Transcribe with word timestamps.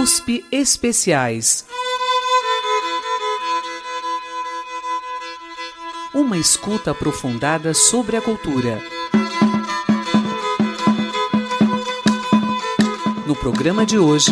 USP 0.00 0.44
Especiais. 0.52 1.66
Uma 6.14 6.36
escuta 6.38 6.92
aprofundada 6.92 7.74
sobre 7.74 8.16
a 8.16 8.20
cultura. 8.20 8.80
No 13.26 13.34
programa 13.34 13.84
de 13.84 13.98
hoje, 13.98 14.30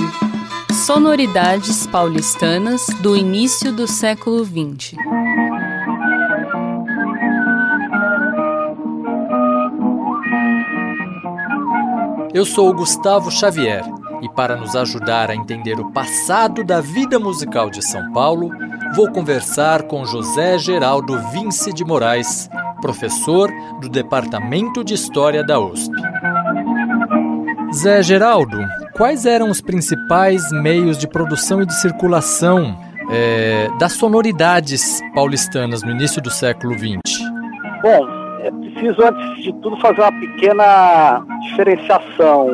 Sonoridades 0.72 1.84
paulistanas 1.88 2.86
do 3.00 3.16
início 3.16 3.72
do 3.72 3.88
século 3.88 4.44
XX. 4.44 4.94
Eu 12.32 12.44
sou 12.44 12.70
o 12.70 12.74
Gustavo 12.74 13.32
Xavier 13.32 13.95
e, 14.26 14.28
para 14.28 14.56
nos 14.56 14.74
ajudar 14.74 15.30
a 15.30 15.36
entender 15.36 15.78
o 15.78 15.90
passado 15.92 16.64
da 16.64 16.80
vida 16.80 17.18
musical 17.18 17.70
de 17.70 17.82
São 17.82 18.12
Paulo, 18.12 18.50
vou 18.94 19.10
conversar 19.10 19.84
com 19.84 20.04
José 20.04 20.58
Geraldo 20.58 21.18
Vince 21.30 21.72
de 21.72 21.84
Moraes, 21.84 22.50
professor 22.80 23.50
do 23.80 23.88
Departamento 23.88 24.82
de 24.84 24.94
História 24.94 25.44
da 25.44 25.60
USP. 25.60 25.94
Zé 27.72 28.02
Geraldo, 28.02 28.58
quais 28.96 29.26
eram 29.26 29.50
os 29.50 29.60
principais 29.60 30.50
meios 30.50 30.98
de 30.98 31.06
produção 31.06 31.62
e 31.62 31.66
de 31.66 31.74
circulação 31.74 32.76
é, 33.10 33.68
das 33.78 33.92
sonoridades 33.92 35.00
paulistanas 35.14 35.82
no 35.82 35.90
início 35.90 36.20
do 36.20 36.30
século 36.30 36.74
XX? 36.74 37.00
Bom, 37.82 38.08
é 38.40 38.50
preciso, 38.50 39.04
antes 39.04 39.44
de 39.44 39.52
tudo, 39.60 39.76
fazer 39.76 40.00
uma 40.00 40.12
pequena 40.12 41.24
diferenciação, 41.42 42.48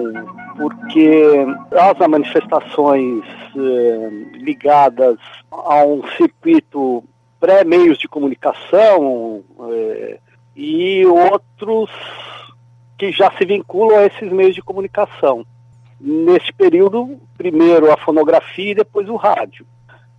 porque 0.57 1.47
as 1.73 2.09
manifestações 2.09 3.25
eh, 3.57 4.11
ligadas 4.35 5.19
a 5.51 5.85
um 5.85 6.03
circuito 6.17 7.05
pré-meios 7.41 7.99
de 7.99 8.09
comunicação 8.09 9.43
eh, 9.71 10.19
e 10.55 11.05
outros 11.07 11.91
que 12.99 13.11
já 13.11 13.33
se 13.33 13.45
vinculam 13.45 13.99
a 13.99 14.07
esses 14.07 14.31
meios 14.31 14.55
de 14.55 14.63
comunicação. 14.63 15.45
Neste 16.01 16.53
período, 16.53 17.19
primeiro 17.37 17.93
a 17.93 17.97
fonografia 17.97 18.73
e 18.73 18.75
depois 18.77 19.09
o 19.09 19.17
rádio. 19.17 19.67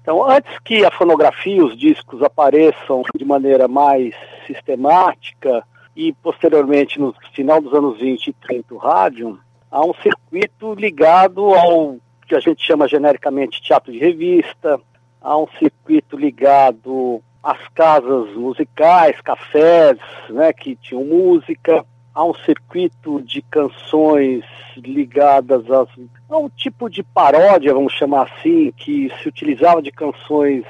Então, 0.01 0.29
antes 0.29 0.51
que 0.65 0.83
a 0.83 0.91
fonografia 0.91 1.55
e 1.55 1.61
os 1.61 1.77
discos 1.77 2.21
apareçam 2.21 3.03
de 3.15 3.23
maneira 3.23 3.69
mais 3.69 4.13
sistemática 4.45 5.63
e 5.95 6.11
posteriormente 6.11 6.99
no 6.99 7.15
final 7.33 7.61
dos 7.61 7.73
anos 7.73 7.99
20 7.99 8.27
e 8.27 8.33
30 8.33 8.73
o 8.73 8.77
rádio, 8.77 9.39
há 9.73 9.83
um 9.83 9.93
circuito 9.95 10.75
ligado 10.75 11.51
ao 11.51 11.97
que 12.27 12.35
a 12.35 12.39
gente 12.39 12.63
chama 12.63 12.87
genericamente 12.87 13.59
teatro 13.59 13.91
de 13.91 13.97
revista, 13.97 14.79
há 15.19 15.35
um 15.35 15.47
circuito 15.57 16.15
ligado 16.15 17.21
às 17.41 17.67
casas 17.69 18.31
musicais, 18.35 19.19
cafés, 19.21 19.97
né, 20.29 20.53
que 20.53 20.75
tinham 20.75 21.03
música, 21.03 21.83
há 22.13 22.23
um 22.23 22.35
circuito 22.35 23.19
de 23.23 23.41
canções 23.41 24.45
ligadas 24.77 25.69
às, 25.71 25.89
a 26.29 26.37
um 26.37 26.49
tipo 26.49 26.87
de 26.87 27.01
paródia, 27.01 27.73
vamos 27.73 27.93
chamar 27.93 28.31
assim, 28.31 28.71
que 28.77 29.11
se 29.21 29.27
utilizava 29.27 29.81
de 29.81 29.91
canções 29.91 30.63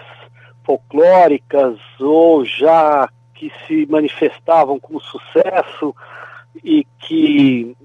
folclóricas 0.63 1.77
ou 1.99 2.45
já 2.45 3.09
que 3.35 3.51
se 3.67 3.85
manifestavam 3.87 4.79
como 4.79 5.01
sucesso 5.01 5.93
e 6.63 6.87
que 6.99 7.75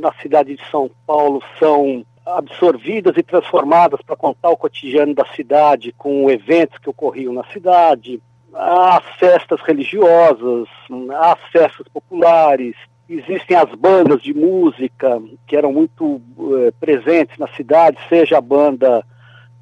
na 0.00 0.12
cidade 0.20 0.54
de 0.54 0.70
São 0.70 0.90
Paulo 1.06 1.42
são 1.58 2.04
absorvidas 2.24 3.16
e 3.16 3.22
transformadas 3.22 4.00
para 4.02 4.16
contar 4.16 4.50
o 4.50 4.56
cotidiano 4.56 5.14
da 5.14 5.24
cidade 5.26 5.92
com 5.96 6.28
eventos 6.28 6.78
que 6.78 6.90
ocorriam 6.90 7.32
na 7.32 7.44
cidade. 7.44 8.20
Há 8.52 9.00
festas 9.18 9.60
religiosas, 9.60 10.68
há 11.12 11.36
festas 11.52 11.86
populares, 11.88 12.74
existem 13.08 13.56
as 13.56 13.72
bandas 13.74 14.20
de 14.22 14.34
música 14.34 15.22
que 15.46 15.56
eram 15.56 15.72
muito 15.72 16.20
eh, 16.38 16.72
presentes 16.80 17.38
na 17.38 17.46
cidade, 17.48 17.98
seja 18.08 18.38
a 18.38 18.40
banda 18.40 19.04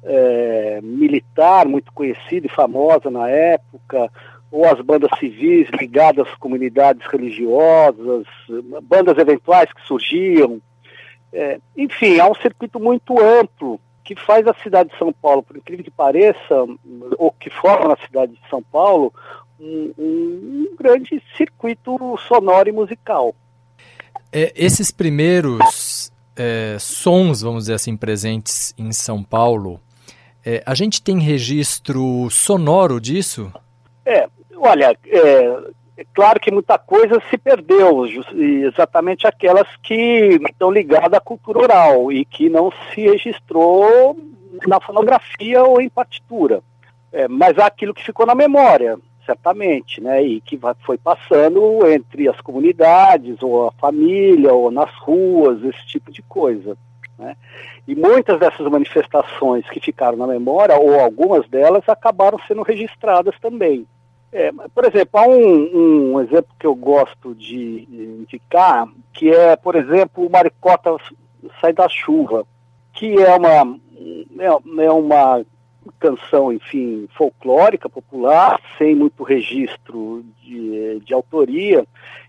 eh, 0.03 0.79
militar, 0.81 1.67
muito 1.67 1.91
conhecida 1.93 2.47
e 2.47 2.49
famosa 2.49 3.11
na 3.11 3.29
época, 3.29 4.09
ou 4.55 4.65
as 4.65 4.79
bandas 4.79 5.11
civis 5.19 5.67
ligadas 5.77 6.25
às 6.25 6.35
comunidades 6.35 7.05
religiosas, 7.07 8.25
bandas 8.83 9.17
eventuais 9.17 9.71
que 9.73 9.85
surgiam. 9.85 10.61
É, 11.33 11.59
enfim, 11.75 12.19
há 12.19 12.27
um 12.29 12.35
circuito 12.35 12.79
muito 12.79 13.19
amplo 13.19 13.77
que 14.01 14.15
faz 14.15 14.47
a 14.47 14.53
cidade 14.63 14.91
de 14.91 14.97
São 14.97 15.11
Paulo, 15.11 15.43
por 15.43 15.57
incrível 15.57 15.83
que 15.83 15.91
pareça, 15.91 16.65
ou 17.17 17.31
que 17.31 17.49
forma 17.49 17.89
na 17.89 17.97
cidade 17.97 18.31
de 18.31 18.49
São 18.49 18.63
Paulo, 18.63 19.13
um, 19.59 19.93
um 19.97 20.75
grande 20.79 21.21
circuito 21.35 22.17
sonoro 22.25 22.69
e 22.69 22.71
musical. 22.71 23.35
É, 24.31 24.53
esses 24.55 24.89
primeiros 24.89 26.13
é, 26.33 26.77
sons, 26.79 27.41
vamos 27.41 27.63
dizer 27.63 27.73
assim, 27.73 27.97
presentes 27.97 28.73
em 28.77 28.93
São 28.93 29.21
Paulo, 29.21 29.81
é, 30.45 30.63
a 30.65 30.75
gente 30.75 31.01
tem 31.01 31.19
registro 31.19 32.29
sonoro 32.29 33.01
disso? 33.01 33.51
É, 34.05 34.29
olha, 34.57 34.97
é, 35.05 35.73
é, 35.97 36.05
claro 36.13 36.39
que 36.39 36.51
muita 36.51 36.77
coisa 36.77 37.21
se 37.29 37.37
perdeu, 37.37 38.05
exatamente 38.65 39.25
aquelas 39.25 39.67
que 39.83 40.39
estão 40.49 40.71
ligadas 40.71 41.13
à 41.13 41.19
cultura 41.19 41.59
oral 41.59 42.11
e 42.11 42.25
que 42.25 42.49
não 42.49 42.71
se 42.93 43.01
registrou 43.01 44.17
na 44.67 44.79
fonografia 44.79 45.63
ou 45.63 45.79
em 45.79 45.89
partitura. 45.89 46.61
É, 47.11 47.27
mas 47.27 47.57
há 47.57 47.67
aquilo 47.67 47.93
que 47.93 48.03
ficou 48.03 48.25
na 48.25 48.35
memória, 48.35 48.97
certamente, 49.25 50.01
né, 50.01 50.21
e 50.21 50.41
que 50.41 50.59
foi 50.85 50.97
passando 50.97 51.87
entre 51.87 52.27
as 52.27 52.39
comunidades, 52.41 53.41
ou 53.41 53.67
a 53.67 53.71
família, 53.71 54.53
ou 54.53 54.69
nas 54.69 54.93
ruas, 54.99 55.63
esse 55.63 55.87
tipo 55.87 56.11
de 56.11 56.21
coisa. 56.21 56.77
Né? 57.17 57.35
E 57.87 57.95
muitas 57.95 58.39
dessas 58.39 58.67
manifestações 58.67 59.67
que 59.69 59.79
ficaram 59.79 60.17
na 60.17 60.27
memória, 60.27 60.77
ou 60.77 60.99
algumas 60.99 61.47
delas, 61.47 61.87
acabaram 61.87 62.37
sendo 62.47 62.63
registradas 62.63 63.35
também. 63.39 63.87
É, 64.31 64.51
por 64.73 64.85
exemplo, 64.85 65.19
há 65.19 65.27
um, 65.27 66.13
um, 66.13 66.21
exemplo 66.21 66.53
que 66.59 66.67
eu 66.67 66.75
gosto 66.75 67.33
de 67.35 67.87
indicar, 67.91 68.87
que 69.13 69.31
é, 69.31 69.55
por 69.55 69.75
exemplo, 69.75 70.25
o 70.25 70.29
Maricota 70.29 70.95
Sai 71.61 71.71
da 71.71 71.87
Chuva, 71.87 72.45
que 72.93 73.21
é 73.21 73.35
uma, 73.35 73.77
é, 74.39 74.83
é 74.85 74.91
uma 74.91 75.45
canção, 75.99 76.51
enfim, 76.51 77.07
folclórica, 77.15 77.89
popular, 77.89 78.59
sem 78.77 78.95
muito 78.95 79.23
registro 79.23 80.25
de, 80.41 80.99
de 80.99 81.13
autoria, 81.13 81.85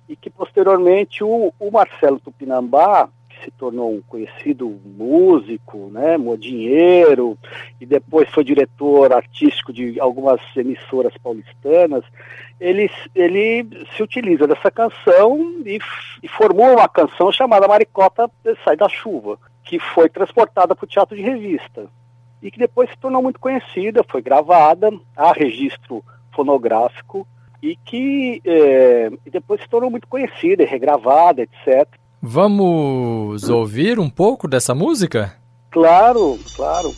e 0.08 0.14
que 0.14 0.30
posteriormente 0.30 1.24
o, 1.24 1.52
o 1.58 1.70
Marcelo 1.70 2.20
Tupinambá 2.20 3.08
se 3.44 3.50
tornou 3.50 3.92
um 3.92 4.02
conhecido 4.02 4.80
músico, 4.84 5.90
né, 5.90 6.16
dinheiro 6.38 7.38
e 7.80 7.86
depois 7.86 8.28
foi 8.30 8.44
diretor 8.44 9.12
artístico 9.12 9.72
de 9.72 9.98
algumas 10.00 10.40
emissoras 10.56 11.16
paulistanas, 11.18 12.04
ele, 12.60 12.90
ele 13.14 13.66
se 13.94 14.02
utiliza 14.02 14.46
dessa 14.46 14.70
canção 14.70 15.62
e, 15.64 15.78
e 16.22 16.28
formou 16.28 16.72
uma 16.74 16.88
canção 16.88 17.30
chamada 17.30 17.68
Maricota 17.68 18.30
Sai 18.64 18.76
da 18.76 18.88
Chuva, 18.88 19.38
que 19.62 19.78
foi 19.78 20.08
transportada 20.08 20.74
para 20.74 20.84
o 20.84 20.88
teatro 20.88 21.16
de 21.16 21.22
revista 21.22 21.86
e 22.42 22.50
que 22.50 22.58
depois 22.58 22.90
se 22.90 22.98
tornou 22.98 23.22
muito 23.22 23.40
conhecida, 23.40 24.04
foi 24.08 24.22
gravada, 24.22 24.90
há 25.16 25.32
registro 25.32 26.04
fonográfico 26.32 27.26
e 27.62 27.76
que 27.76 28.40
é, 28.44 29.10
depois 29.30 29.60
se 29.60 29.68
tornou 29.68 29.90
muito 29.90 30.06
conhecida, 30.06 30.64
regravada, 30.64 31.42
etc. 31.42 31.88
Vamos 32.28 33.48
ouvir 33.48 34.00
um 34.00 34.10
pouco 34.10 34.48
dessa 34.48 34.74
música? 34.74 35.32
Claro, 35.70 36.36
claro. 36.56 36.92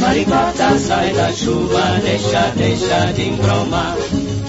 Maricota, 0.00 0.78
sai 0.80 1.12
da 1.12 1.32
chuva, 1.32 2.00
deixa, 2.02 2.52
deixa 2.56 3.12
de 3.12 3.28
embromar. 3.28 3.94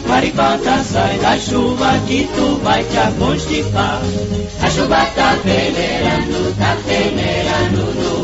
Maricota, 0.07 0.83
sai 0.83 1.19
da 1.19 1.37
chuva 1.37 1.91
que 2.07 2.27
tu 2.35 2.59
vai 2.63 2.83
te 2.85 2.97
aconstipar. 2.97 4.01
A 4.63 4.69
chuva 4.71 5.05
tá 5.15 5.37
peneirando, 5.43 6.55
tá 6.57 6.75
peneirando 6.87 7.93
no 8.01 8.20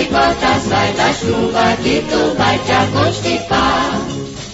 ar. 0.00 0.10
Maricota, 0.10 0.60
sai 0.68 0.92
da 0.94 1.12
chuva 1.12 1.76
que 1.82 2.00
tu 2.08 2.34
vai 2.36 2.58
te 2.60 2.72
aconstipar. 2.72 4.00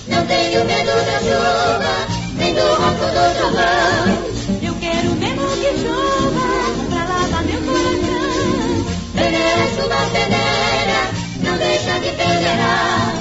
Não 0.08 0.26
tenho 0.26 0.64
medo 0.64 0.92
da 1.06 1.18
chuva, 1.20 1.94
nem 2.36 2.54
do 2.54 2.60
ronco 2.60 3.06
do 3.06 3.24
trovão. 3.36 4.06
Eu 4.62 4.74
quero 4.80 5.10
mesmo 5.14 5.46
que 5.56 5.70
chuva, 5.78 6.46
pra 6.90 7.04
lavar 7.04 7.44
meu 7.44 7.60
coração. 7.62 8.86
Peneira, 9.14 9.66
chuva, 9.74 10.00
peneira, 10.12 11.00
não 11.42 11.56
deixa 11.58 12.00
de 12.00 12.10
peneirar. 12.16 13.14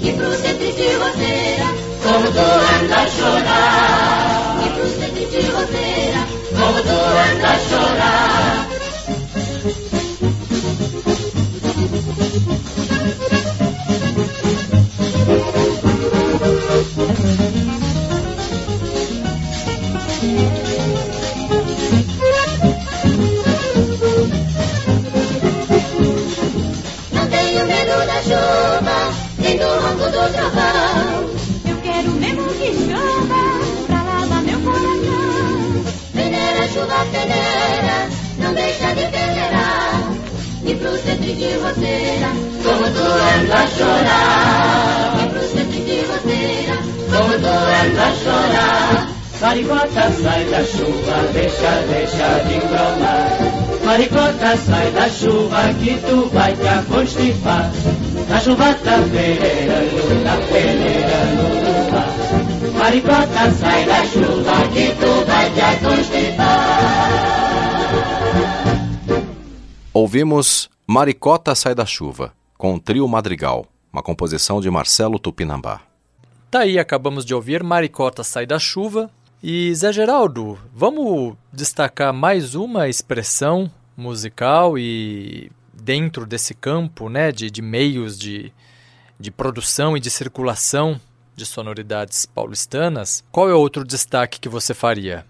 E 0.00 0.12
pro 0.12 0.30
centro 0.32 0.72
de 0.72 0.88
roseira, 0.96 1.68
como 2.02 2.26
tu 2.32 2.48
anda 2.74 2.96
a 2.96 3.06
chorar. 3.06 4.62
e 4.64 4.70
pro 4.70 4.86
centro 5.00 5.26
de 5.30 5.40
roseira, 5.50 6.26
Como 6.50 6.82
tu 6.82 6.90
anda 6.90 7.48
a 7.48 7.58
chorar. 7.58 8.77
Chuva, 28.22 28.98
nem 29.38 29.56
do 29.58 29.64
ronco 29.64 30.10
do 30.10 30.32
trovão. 30.32 31.30
Eu 31.68 31.76
quero 31.82 32.10
mesmo 32.12 32.44
que 32.54 32.72
chova 32.86 33.42
pra 33.86 34.02
lavar 34.02 34.42
meu 34.42 34.60
coração. 34.60 35.84
Peneira, 36.14 36.68
chuva, 36.68 37.04
peneira, 37.12 38.08
não 38.38 38.54
deixa 38.54 38.88
de 38.94 39.02
peneirar. 39.06 40.12
E 40.64 40.74
pro 40.74 40.90
centro 40.98 41.34
de 41.34 41.54
roseira, 41.58 42.28
Como 42.62 42.84
tu 42.90 43.00
anda 43.00 43.54
a 43.54 43.66
chorar. 43.66 45.16
e 45.24 45.28
pro 45.30 45.40
centro 45.48 45.80
de 45.84 46.00
roseira, 46.02 46.76
Como 47.10 47.32
tu 47.38 47.48
anda 47.48 48.02
a 48.02 48.14
chorar. 48.14 49.08
Maricota, 49.40 50.12
sai 50.20 50.44
da 50.46 50.64
chuva, 50.64 51.32
deixa, 51.32 51.70
deixa 51.88 52.44
de 52.48 52.58
bromar. 52.66 53.67
Maricota, 53.88 54.54
sai 54.58 54.92
da 54.92 55.08
chuva 55.08 55.72
que 55.80 55.96
tu 56.06 56.28
vai 56.28 56.54
te 56.54 56.86
constipar. 56.88 57.72
Na 58.28 58.38
chuva 58.38 58.74
tá 58.74 58.98
peneirando, 58.98 60.24
tá 60.24 60.36
peneirando 60.52 61.42
no 61.64 61.72
mar. 61.90 62.78
Maricota, 62.78 63.50
sai 63.50 63.86
da 63.86 64.04
chuva 64.04 64.68
que 64.74 64.94
tu 64.94 65.24
vai 65.24 65.50
te 65.54 65.80
constipar. 65.82 66.68
Ouvimos 69.94 70.68
Maricota 70.86 71.54
Sai 71.54 71.74
da 71.74 71.86
Chuva, 71.86 72.34
com 72.58 72.74
o 72.74 72.78
trio 72.78 73.08
Madrigal, 73.08 73.64
uma 73.90 74.02
composição 74.02 74.60
de 74.60 74.70
Marcelo 74.70 75.18
Tupinambá. 75.18 75.80
Tá 76.50 76.58
aí, 76.60 76.78
acabamos 76.78 77.24
de 77.24 77.34
ouvir 77.34 77.62
Maricota 77.62 78.22
Sai 78.22 78.44
da 78.44 78.58
Chuva. 78.58 79.10
E 79.42 79.72
Zé 79.72 79.92
Geraldo, 79.92 80.58
vamos 80.74 81.36
destacar 81.52 82.12
mais 82.12 82.56
uma 82.56 82.88
expressão 82.88 83.70
musical 83.98 84.78
e 84.78 85.50
dentro 85.74 86.24
desse 86.24 86.54
campo 86.54 87.08
né, 87.08 87.32
de, 87.32 87.50
de 87.50 87.60
meios 87.60 88.16
de, 88.16 88.52
de 89.18 89.30
produção 89.30 89.96
e 89.96 90.00
de 90.00 90.08
circulação 90.08 91.00
de 91.34 91.44
sonoridades 91.44 92.24
paulistanas. 92.24 93.24
Qual 93.32 93.50
é 93.50 93.54
outro 93.54 93.84
destaque 93.84 94.40
que 94.40 94.48
você 94.48 94.72
faria? 94.72 95.26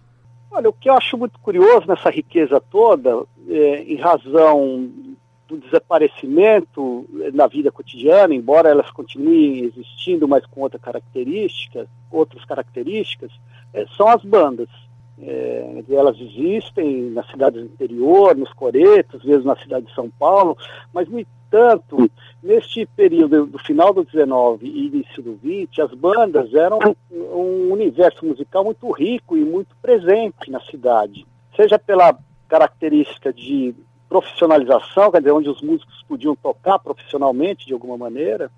Olha, 0.51 0.69
o 0.69 0.73
que 0.73 0.89
eu 0.89 0.95
acho 0.95 1.17
muito 1.17 1.39
curioso 1.41 1.87
nessa 1.87 2.11
riqueza 2.11 2.61
toda, 2.61 3.25
é, 3.49 3.83
em 3.83 3.97
razão 3.97 4.91
do 5.47 5.57
desaparecimento 5.57 7.09
na 7.33 7.47
vida 7.47 7.73
cotidiana, 7.73 8.35
embora 8.35 8.69
elas 8.69 8.91
continuem 8.91 9.65
existindo, 9.65 10.29
mas 10.29 10.45
com 10.45 10.61
outra 10.61 10.79
característica, 10.79 11.87
outras 12.11 12.45
características, 12.45 13.31
é, 13.73 13.87
são 13.97 14.09
as 14.09 14.23
bandas. 14.23 14.69
É, 15.21 15.83
elas 15.91 16.17
existem 16.21 17.11
nas 17.11 17.29
cidades 17.29 17.61
do 17.61 17.67
interior, 17.67 18.37
nos 18.37 18.53
coretos, 18.53 19.25
mesmo 19.25 19.45
na 19.45 19.57
cidade 19.57 19.87
de 19.87 19.95
São 19.95 20.09
Paulo, 20.11 20.57
mas, 20.93 21.09
no 21.09 21.19
entanto, 21.19 22.09
neste 22.43 22.87
período 22.87 23.47
do 23.47 23.59
final 23.59 23.93
do 23.93 24.05
19 24.05 24.67
e 24.67 24.87
início 24.87 25.23
do 25.23 25.35
20, 25.35 25.83
as 25.83 25.93
bandas 25.93 26.55
eram 26.55 26.79
um 27.11 27.73
universo 27.73 28.25
musical 28.25 28.65
muito 28.65 28.89
rico 28.93 29.37
e 29.37 29.45
muito 29.45 29.75
presente 29.83 30.51
na 30.51 30.61
cidade, 30.61 31.27
seja 31.57 31.79
pela 31.79 32.17
característica 32.49 33.33
de 33.33 33.75
profissionalização, 34.09 35.11
quer 35.11 35.19
dizer, 35.19 35.33
onde 35.33 35.51
os 35.51 35.61
músicos 35.61 36.03
podiam 36.09 36.35
tocar 36.35 36.79
profissionalmente 36.79 37.67
de 37.67 37.75
alguma 37.75 37.97
maneira, 37.97 38.51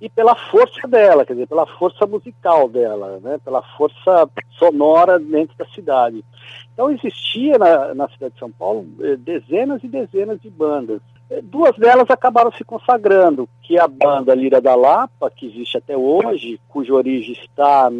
e 0.00 0.08
pela 0.08 0.34
força 0.34 0.86
dela, 0.88 1.24
quer 1.24 1.34
dizer, 1.34 1.46
pela 1.46 1.66
força 1.66 2.06
musical 2.06 2.68
dela, 2.68 3.20
né, 3.22 3.38
pela 3.44 3.62
força 3.76 4.28
sonora 4.52 5.18
dentro 5.18 5.56
da 5.56 5.66
cidade. 5.66 6.24
Então 6.72 6.90
existia 6.90 7.58
na, 7.58 7.94
na 7.94 8.08
cidade 8.08 8.34
de 8.34 8.40
São 8.40 8.50
Paulo 8.50 8.86
eh, 9.00 9.16
dezenas 9.16 9.82
e 9.84 9.88
dezenas 9.88 10.40
de 10.40 10.48
bandas. 10.48 11.00
Eh, 11.30 11.42
Duas 11.42 11.76
delas 11.76 12.08
acabaram 12.10 12.50
se 12.52 12.64
consagrando, 12.64 13.48
que 13.62 13.76
é 13.76 13.80
a 13.80 13.88
banda 13.88 14.34
Lira 14.34 14.60
da 14.60 14.74
Lapa, 14.74 15.30
que 15.30 15.46
existe 15.46 15.76
até 15.76 15.96
hoje, 15.96 16.60
cuja 16.68 16.94
origem 16.94 17.34
está 17.34 17.90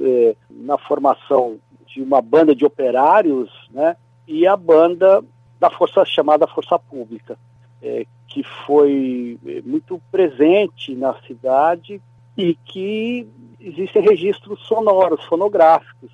eh, 0.00 0.34
na 0.50 0.76
formação 0.76 1.58
de 1.86 2.02
uma 2.02 2.20
banda 2.20 2.54
de 2.54 2.64
operários, 2.64 3.50
né, 3.70 3.96
e 4.26 4.46
a 4.46 4.56
banda 4.56 5.22
da 5.58 5.70
força 5.70 6.04
chamada 6.04 6.46
Força 6.46 6.78
Pública, 6.78 7.38
eh, 7.82 8.06
que 8.28 8.42
foi 8.66 9.38
eh, 9.46 9.62
muito 9.64 10.00
presente 10.10 10.94
na 10.94 11.14
cidade 11.26 12.00
e 12.36 12.54
que 12.54 13.26
existem 13.58 14.02
registros 14.02 14.60
sonoros, 14.66 15.24
fonográficos. 15.24 16.12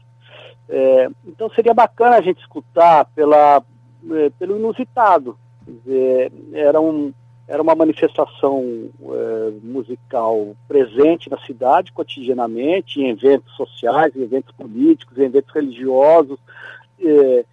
É, 0.69 1.11
então 1.27 1.51
seria 1.51 1.75
bacana 1.75 2.17
a 2.17 2.23
gente 2.23 2.41
escutar 2.41 3.05
pela, 3.15 3.63
é, 4.11 4.31
pelo 4.39 4.57
inusitado. 4.57 5.37
Dizer, 5.67 6.33
era, 6.53 6.81
um, 6.81 7.13
era 7.47 7.63
uma 7.63 7.75
manifestação 7.75 8.89
é, 9.03 9.53
musical 9.63 10.57
presente 10.67 11.29
na 11.31 11.39
cidade 11.41 11.93
cotidianamente, 11.93 13.01
em 13.01 13.11
eventos 13.11 13.55
sociais, 13.57 14.15
em 14.17 14.23
eventos 14.23 14.55
políticos, 14.55 15.19
em 15.19 15.25
eventos 15.25 15.53
religiosos, 15.53 16.39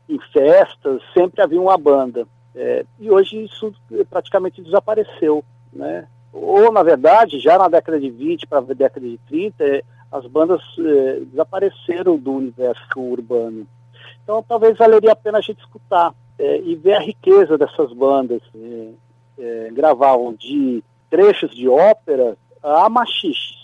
em 0.07 0.19
festas, 0.31 1.01
sempre 1.13 1.41
havia 1.41 1.59
uma 1.59 1.77
banda. 1.77 2.25
É, 2.55 2.85
e 2.99 3.09
hoje 3.09 3.43
isso 3.43 3.73
praticamente 4.09 4.61
desapareceu. 4.61 5.43
Né? 5.71 6.07
Ou, 6.33 6.71
na 6.71 6.83
verdade, 6.83 7.39
já 7.39 7.57
na 7.57 7.67
década 7.67 7.99
de 7.99 8.09
20 8.09 8.47
para 8.47 8.59
a 8.59 8.61
década 8.61 9.07
de 9.07 9.17
30, 9.27 9.63
é, 9.63 9.83
as 10.11 10.25
bandas 10.25 10.61
é, 10.79 11.19
desapareceram 11.21 12.17
do 12.17 12.33
universo 12.33 12.99
urbano. 12.99 13.65
Então, 14.23 14.43
talvez 14.43 14.77
valeria 14.77 15.13
a 15.13 15.15
pena 15.15 15.37
a 15.37 15.41
gente 15.41 15.59
escutar 15.59 16.13
é, 16.37 16.59
e 16.61 16.75
ver 16.75 16.93
a 16.93 16.99
riqueza 16.99 17.57
dessas 17.57 17.93
bandas. 17.93 18.41
É, 18.55 18.89
é, 19.41 19.69
gravavam 19.71 20.33
de 20.33 20.83
trechos 21.09 21.55
de 21.55 21.67
ópera 21.67 22.37
a 22.61 22.87
machiches. 22.89 23.59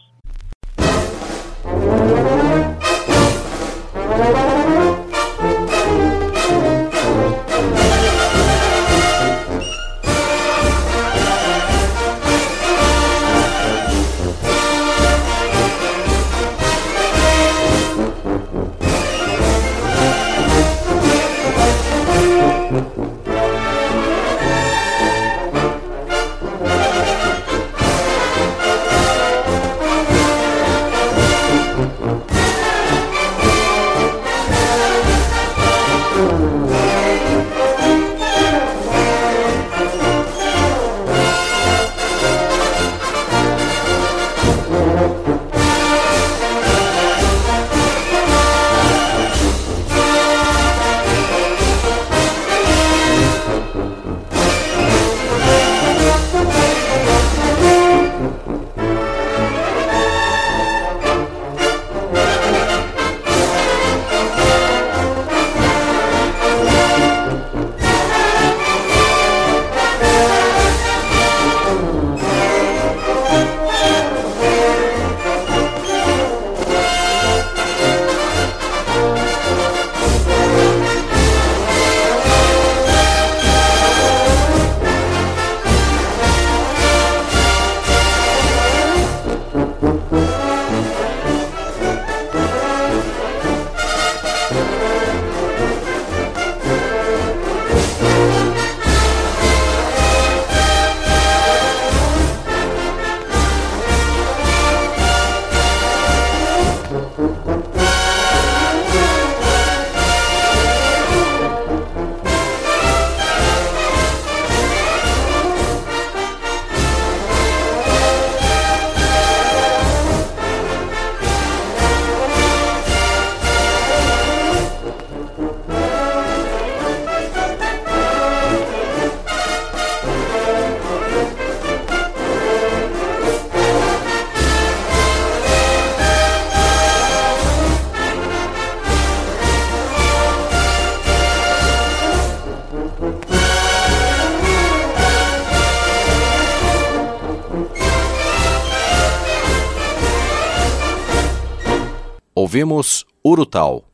Ouvimos 152.58 153.06
Urutau, 153.24 153.86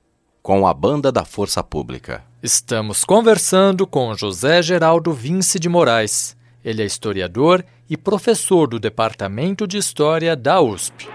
com 0.42 0.66
a 0.66 0.74
Banda 0.74 1.12
da 1.12 1.26
Força 1.26 1.62
Pública. 1.62 2.24
Estamos 2.42 3.04
conversando 3.04 3.86
com 3.86 4.16
José 4.16 4.62
Geraldo 4.62 5.12
Vince 5.12 5.60
de 5.60 5.68
Moraes. 5.68 6.34
Ele 6.64 6.82
é 6.82 6.86
historiador 6.86 7.66
e 7.90 7.98
professor 7.98 8.70
do 8.70 8.80
Departamento 8.80 9.68
de 9.68 9.78
História 9.78 10.34
da 10.34 10.62
USP. 10.62 11.10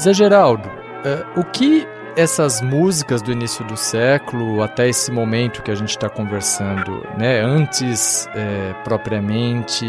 Zé 0.00 0.14
Geraldo, 0.14 0.66
uh, 0.66 1.38
o 1.38 1.44
que 1.44 1.86
essas 2.18 2.60
músicas 2.60 3.22
do 3.22 3.30
início 3.30 3.64
do 3.64 3.76
século 3.76 4.60
até 4.60 4.88
esse 4.88 5.12
momento 5.12 5.62
que 5.62 5.70
a 5.70 5.74
gente 5.76 5.90
está 5.90 6.08
conversando, 6.08 7.06
né, 7.16 7.40
antes 7.40 8.28
é, 8.34 8.74
propriamente 8.82 9.86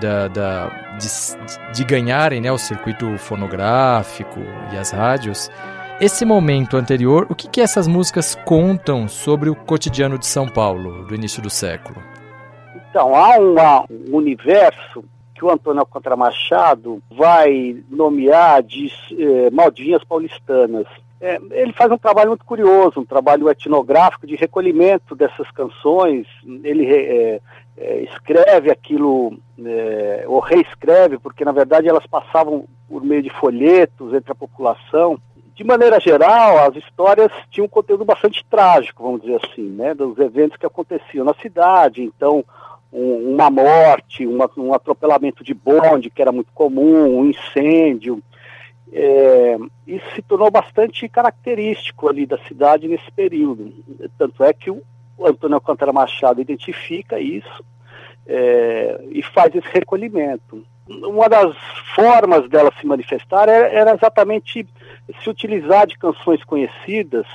da, 0.00 0.28
da 0.28 0.68
de, 0.96 1.72
de, 1.72 1.84
ganharem 1.84 2.40
né, 2.40 2.52
o 2.52 2.58
circuito 2.58 3.18
fonográfico 3.18 4.38
e 4.72 4.78
as 4.78 4.92
rádios, 4.92 5.50
esse 6.00 6.24
momento 6.24 6.76
anterior, 6.76 7.26
o 7.28 7.34
que, 7.34 7.48
que 7.48 7.60
essas 7.60 7.88
músicas 7.88 8.36
contam 8.44 9.08
sobre 9.08 9.50
o 9.50 9.56
cotidiano 9.56 10.16
de 10.16 10.26
São 10.26 10.46
Paulo 10.46 11.04
do 11.06 11.14
início 11.14 11.42
do 11.42 11.50
século? 11.50 12.00
Então, 12.88 13.16
há 13.16 13.36
uma, 13.36 13.84
um 13.90 14.16
universo 14.16 15.04
que 15.34 15.44
o 15.44 15.50
Antônio 15.50 15.80
Alcântara 15.80 16.14
Machado 16.14 17.02
vai 17.10 17.82
nomear 17.90 18.62
de 18.62 18.92
eh, 19.18 19.50
maldinhas 19.50 20.04
paulistanas. 20.04 20.86
É, 21.20 21.40
ele 21.52 21.72
faz 21.72 21.90
um 21.90 21.98
trabalho 21.98 22.30
muito 22.30 22.44
curioso, 22.44 23.00
um 23.00 23.04
trabalho 23.04 23.48
etnográfico 23.48 24.26
de 24.26 24.36
recolhimento 24.36 25.14
dessas 25.14 25.50
canções. 25.52 26.26
Ele 26.62 26.86
é, 26.92 27.40
é, 27.76 28.02
escreve 28.02 28.70
aquilo, 28.70 29.38
é, 29.64 30.24
ou 30.26 30.40
reescreve, 30.40 31.18
porque 31.18 31.44
na 31.44 31.52
verdade 31.52 31.88
elas 31.88 32.06
passavam 32.06 32.66
por 32.88 33.02
meio 33.02 33.22
de 33.22 33.30
folhetos 33.30 34.12
entre 34.12 34.32
a 34.32 34.34
população. 34.34 35.18
De 35.54 35.62
maneira 35.62 36.00
geral, 36.00 36.58
as 36.68 36.76
histórias 36.76 37.30
tinham 37.50 37.66
um 37.66 37.68
conteúdo 37.68 38.04
bastante 38.04 38.44
trágico, 38.50 39.04
vamos 39.04 39.22
dizer 39.22 39.40
assim, 39.44 39.62
né, 39.62 39.94
dos 39.94 40.18
eventos 40.18 40.56
que 40.56 40.66
aconteciam 40.66 41.24
na 41.24 41.34
cidade. 41.34 42.02
Então, 42.02 42.44
um, 42.92 43.34
uma 43.34 43.50
morte, 43.50 44.26
uma, 44.26 44.50
um 44.56 44.74
atropelamento 44.74 45.42
de 45.42 45.54
bonde, 45.54 46.10
que 46.10 46.22
era 46.22 46.32
muito 46.32 46.52
comum, 46.52 47.18
um 47.18 47.24
incêndio. 47.24 48.20
É, 48.96 49.56
isso 49.88 50.06
se 50.14 50.22
tornou 50.22 50.52
bastante 50.52 51.08
característico 51.08 52.08
ali 52.08 52.24
da 52.24 52.38
cidade 52.46 52.86
nesse 52.86 53.10
período. 53.10 53.72
Tanto 54.16 54.44
é 54.44 54.52
que 54.52 54.70
o 54.70 54.80
Antônio 55.20 55.56
Alcântara 55.56 55.92
Machado 55.92 56.40
identifica 56.40 57.18
isso 57.18 57.64
é, 58.24 59.04
e 59.10 59.20
faz 59.20 59.52
esse 59.52 59.66
recolhimento. 59.68 60.64
Uma 60.88 61.28
das 61.28 61.56
formas 61.96 62.48
dela 62.48 62.70
se 62.78 62.86
manifestar 62.86 63.48
era, 63.48 63.68
era 63.68 63.94
exatamente 63.94 64.64
se 65.22 65.28
utilizar 65.28 65.88
de 65.88 65.98
canções 65.98 66.44
conhecidas, 66.44 67.26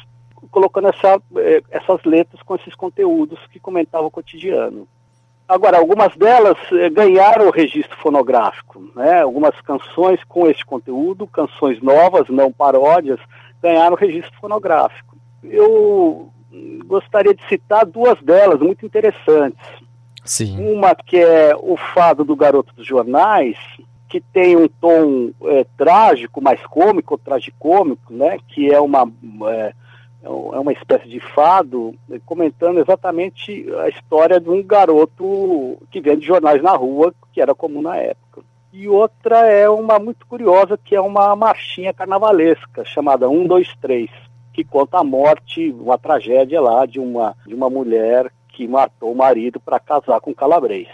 colocando 0.49 0.87
essa, 0.87 1.21
é, 1.35 1.61
essas 1.71 2.01
letras 2.05 2.41
com 2.41 2.55
esses 2.55 2.73
conteúdos 2.73 3.37
que 3.47 3.59
comentavam 3.59 4.07
o 4.07 4.11
cotidiano. 4.11 4.87
Agora, 5.49 5.79
algumas 5.79 6.15
delas 6.15 6.59
eh, 6.71 6.91
ganharam 6.91 7.47
o 7.47 7.51
registro 7.51 7.97
fonográfico, 7.97 8.87
né? 8.95 9.23
Algumas 9.23 9.59
canções 9.61 10.23
com 10.25 10.47
esse 10.47 10.63
conteúdo, 10.63 11.25
canções 11.25 11.81
novas, 11.81 12.29
não 12.29 12.51
paródias, 12.51 13.19
ganharam 13.59 13.93
o 13.93 13.99
registro 13.99 14.31
fonográfico. 14.39 15.17
Eu 15.43 16.29
gostaria 16.85 17.33
de 17.33 17.43
citar 17.47 17.83
duas 17.83 18.21
delas 18.21 18.59
muito 18.59 18.85
interessantes. 18.85 19.59
Sim. 20.23 20.71
Uma 20.71 20.93
que 20.93 21.17
é 21.17 21.55
o 21.55 21.75
fado 21.95 22.23
do 22.23 22.35
Garoto 22.35 22.71
dos 22.75 22.85
Jornais, 22.85 23.57
que 24.07 24.21
tem 24.21 24.55
um 24.55 24.67
tom 24.67 25.31
é, 25.45 25.65
trágico, 25.75 26.39
mais 26.39 26.63
cômico, 26.67 27.17
tragicômico, 27.17 28.13
né? 28.13 28.37
Que 28.49 28.71
é 28.71 28.79
uma 28.79 29.11
é, 29.49 29.73
é, 30.23 30.27
é 30.27 30.59
uma 30.59 30.73
espécie 30.73 31.07
de 31.07 31.19
fado 31.19 31.93
comentando 32.25 32.79
exatamente 32.79 33.65
a 33.79 33.89
história 33.89 34.39
de 34.39 34.49
um 34.49 34.61
garoto 34.63 35.77
que 35.91 36.01
vende 36.01 36.25
jornais 36.25 36.61
na 36.61 36.75
rua, 36.75 37.13
que 37.31 37.41
era 37.41 37.55
comum 37.55 37.81
na 37.81 37.95
época. 37.97 38.41
E 38.71 38.87
outra 38.87 39.47
é 39.47 39.67
uma 39.69 39.97
muito 39.97 40.27
curiosa, 40.27 40.77
que 40.77 40.95
é 40.95 41.01
uma 41.01 41.35
marchinha 41.35 41.93
carnavalesca, 41.93 42.85
chamada 42.85 43.27
1, 43.27 43.47
2, 43.47 43.75
3, 43.81 44.09
que 44.53 44.63
conta 44.63 44.99
a 44.99 45.03
morte, 45.03 45.71
uma 45.71 45.97
tragédia 45.97 46.61
lá 46.61 46.85
de 46.85 46.99
uma, 46.99 47.35
de 47.47 47.55
uma 47.55 47.69
mulher 47.69 48.31
que 48.49 48.67
matou 48.67 49.11
o 49.11 49.15
marido 49.15 49.59
para 49.59 49.79
casar 49.79 50.19
com 50.19 50.31
um 50.31 50.35
calabrês. 50.35 50.87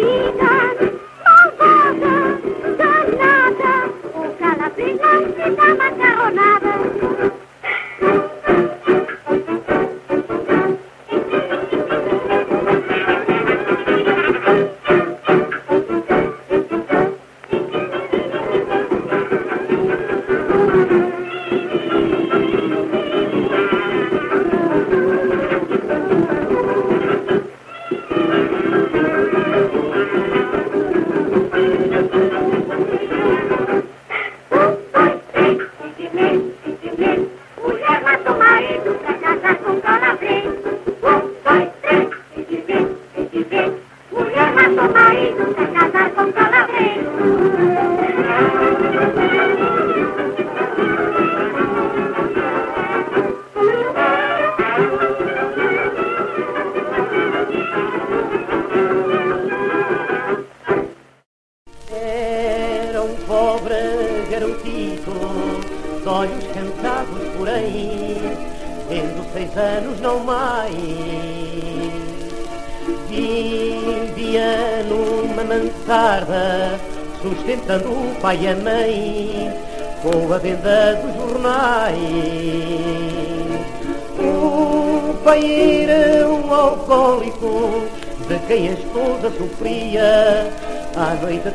Peter. 0.00 0.97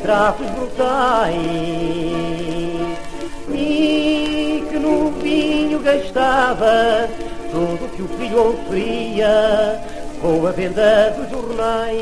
Traços 0.04 0.46
brutais. 0.50 1.34
E 3.50 4.62
que 4.70 4.78
no 4.78 5.10
vinho 5.12 5.80
gastava 5.80 7.08
tudo 7.50 7.90
que 7.96 8.02
o 8.02 8.08
filho 8.08 8.48
oferia, 8.50 9.80
com 10.20 10.46
a 10.46 10.50
venda 10.50 11.10
dos 11.12 11.30
jornais. 11.30 11.96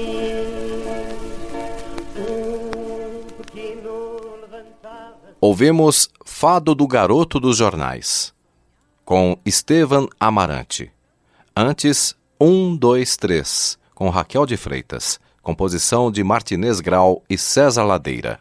Um 2.19 3.43
pequeno 3.43 4.21
levantava. 4.41 5.17
Ouvimos 5.41 6.11
Fado 6.25 6.75
do 6.75 6.89
Garoto 6.89 7.39
dos 7.39 7.57
Jornais, 7.57 8.35
com 9.05 9.39
Estevan 9.45 10.09
Amarante. 10.19 10.91
Antes, 11.55 12.17
1, 12.41 12.77
2, 12.77 13.17
3, 13.17 13.79
com 13.95 14.09
Raquel 14.09 14.45
de 14.47 14.57
Freitas, 14.57 15.21
composição 15.43 16.11
de 16.11 16.23
Martinez 16.23 16.81
Grau 16.81 17.23
e 17.29 17.37
César 17.37 17.85
Ladeira. 17.85 18.39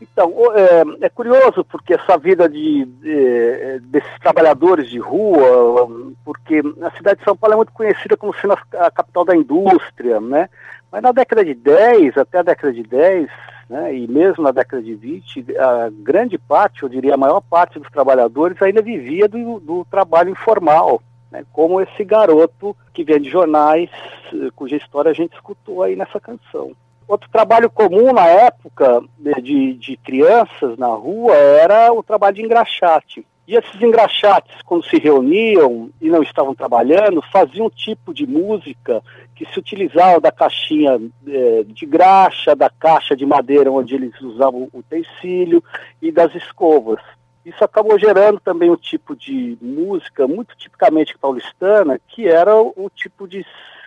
Então, 0.00 0.32
é, 0.54 1.06
é 1.06 1.08
curioso 1.10 1.62
porque 1.64 1.92
essa 1.94 2.16
vida 2.16 2.48
de, 2.48 2.84
de- 2.86 3.80
desses 3.80 4.18
trabalhadores 4.20 4.88
de 4.88 4.98
rua, 4.98 5.88
porque 6.24 6.62
a 6.82 6.90
cidade 6.96 7.18
de 7.18 7.24
São 7.24 7.36
Paulo 7.36 7.52
é 7.54 7.56
muito 7.56 7.72
conhecida 7.72 8.16
como 8.16 8.34
sendo 8.34 8.54
a 8.54 8.90
capital 8.90 9.24
da 9.26 9.36
indústria, 9.36 10.18
né? 10.20 10.48
Mas 10.90 11.02
na 11.02 11.12
década 11.12 11.44
de 11.44 11.52
10, 11.54 12.16
até 12.16 12.38
a 12.38 12.42
década 12.42 12.72
de 12.72 12.82
10, 12.82 13.28
né, 13.70 13.94
e 13.94 14.08
mesmo 14.08 14.42
na 14.42 14.50
década 14.50 14.82
de 14.82 14.96
20, 14.96 15.56
a 15.56 15.88
grande 15.92 16.36
parte, 16.36 16.82
eu 16.82 16.88
diria 16.88 17.14
a 17.14 17.16
maior 17.16 17.40
parte 17.40 17.78
dos 17.78 17.88
trabalhadores 17.88 18.60
ainda 18.60 18.82
vivia 18.82 19.28
do, 19.28 19.60
do 19.60 19.86
trabalho 19.88 20.30
informal, 20.30 21.00
né, 21.30 21.44
como 21.52 21.80
esse 21.80 22.04
garoto 22.04 22.76
que 22.92 23.04
vende 23.04 23.30
jornais, 23.30 23.88
eh, 24.34 24.50
cuja 24.56 24.74
história 24.74 25.12
a 25.12 25.14
gente 25.14 25.34
escutou 25.34 25.84
aí 25.84 25.94
nessa 25.94 26.18
canção. 26.18 26.72
Outro 27.06 27.30
trabalho 27.30 27.70
comum 27.70 28.12
na 28.12 28.26
época 28.26 29.02
de, 29.16 29.40
de, 29.40 29.74
de 29.74 29.96
crianças 29.98 30.76
na 30.76 30.88
rua 30.88 31.34
era 31.36 31.92
o 31.92 32.02
trabalho 32.02 32.34
de 32.34 32.42
engraxate. 32.42 33.24
E 33.46 33.56
esses 33.56 33.80
engraxates, 33.80 34.62
quando 34.64 34.84
se 34.84 34.96
reuniam 34.98 35.90
e 36.00 36.08
não 36.08 36.22
estavam 36.22 36.54
trabalhando, 36.54 37.22
faziam 37.32 37.66
um 37.66 37.70
tipo 37.70 38.14
de 38.14 38.26
música 38.26 39.02
que 39.40 39.50
se 39.54 39.58
utilizava 39.58 40.20
da 40.20 40.30
caixinha 40.30 41.00
eh, 41.26 41.64
de 41.66 41.86
graxa, 41.86 42.54
da 42.54 42.68
caixa 42.68 43.16
de 43.16 43.24
madeira 43.24 43.72
onde 43.72 43.94
eles 43.94 44.12
usavam 44.20 44.68
o 44.70 44.80
utensílio 44.80 45.64
e 46.02 46.12
das 46.12 46.34
escovas. 46.34 47.00
Isso 47.42 47.64
acabou 47.64 47.98
gerando 47.98 48.38
também 48.38 48.70
um 48.70 48.76
tipo 48.76 49.16
de 49.16 49.56
música 49.58 50.28
muito 50.28 50.54
tipicamente 50.58 51.16
paulistana, 51.16 51.98
que 52.08 52.28
era 52.28 52.54
o, 52.54 52.74
o 52.76 52.90
tipo 52.90 53.26
de 53.26 53.46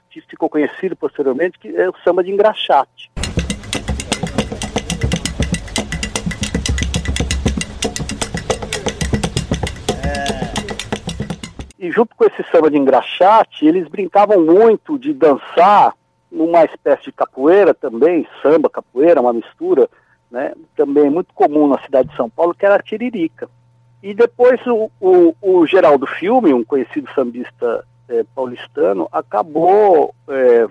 que 0.10 0.22
ficou 0.22 0.50
conhecido 0.50 0.96
posteriormente, 0.96 1.60
que 1.60 1.68
é 1.68 1.88
o 1.88 1.94
samba 2.04 2.24
de 2.24 2.32
engraxate. 2.32 3.12
E 11.84 11.92
junto 11.92 12.16
com 12.16 12.24
esse 12.24 12.42
samba 12.50 12.72
de 12.72 12.78
engraxate, 12.78 13.66
eles 13.66 13.90
brincavam 13.90 14.40
muito 14.40 14.98
de 14.98 15.14
dançar 15.14 15.94
numa 16.32 16.64
espécie 16.64 17.04
de 17.04 17.12
capoeira 17.12 17.74
também, 17.74 18.26
samba, 18.42 18.70
capoeira, 18.70 19.20
uma 19.20 19.34
mistura, 19.34 19.90
né, 20.32 20.54
também 20.78 21.10
muito 21.10 21.34
comum 21.34 21.68
na 21.68 21.78
cidade 21.80 22.08
de 22.08 22.16
São 22.16 22.30
Paulo, 22.30 22.56
que 22.56 22.66
era 22.66 22.76
a 22.76 22.82
tiririca. 22.82 23.50
E 24.02 24.14
depois 24.14 24.66
o, 24.66 24.90
o, 25.02 25.36
o 25.42 25.68
Geraldo 25.68 26.08
Filme, 26.08 26.54
um 26.54 26.64
conhecido 26.64 27.10
sambista 27.14 27.86
eh, 28.08 28.24
paulistano, 28.34 29.10
acabou 29.12 30.16
eh, 30.30 30.68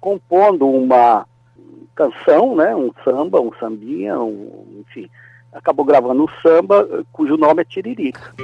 compondo 0.00 0.68
uma 0.68 1.24
canção, 1.94 2.56
né, 2.56 2.74
um 2.74 2.90
samba, 3.04 3.40
um 3.40 3.52
sambinha, 3.60 4.18
um, 4.18 4.82
enfim, 4.88 5.08
acabou 5.52 5.84
gravando 5.84 6.24
um 6.24 6.28
samba 6.42 7.04
cujo 7.12 7.36
nome 7.36 7.62
é 7.62 7.64
Tiririca. 7.64 8.34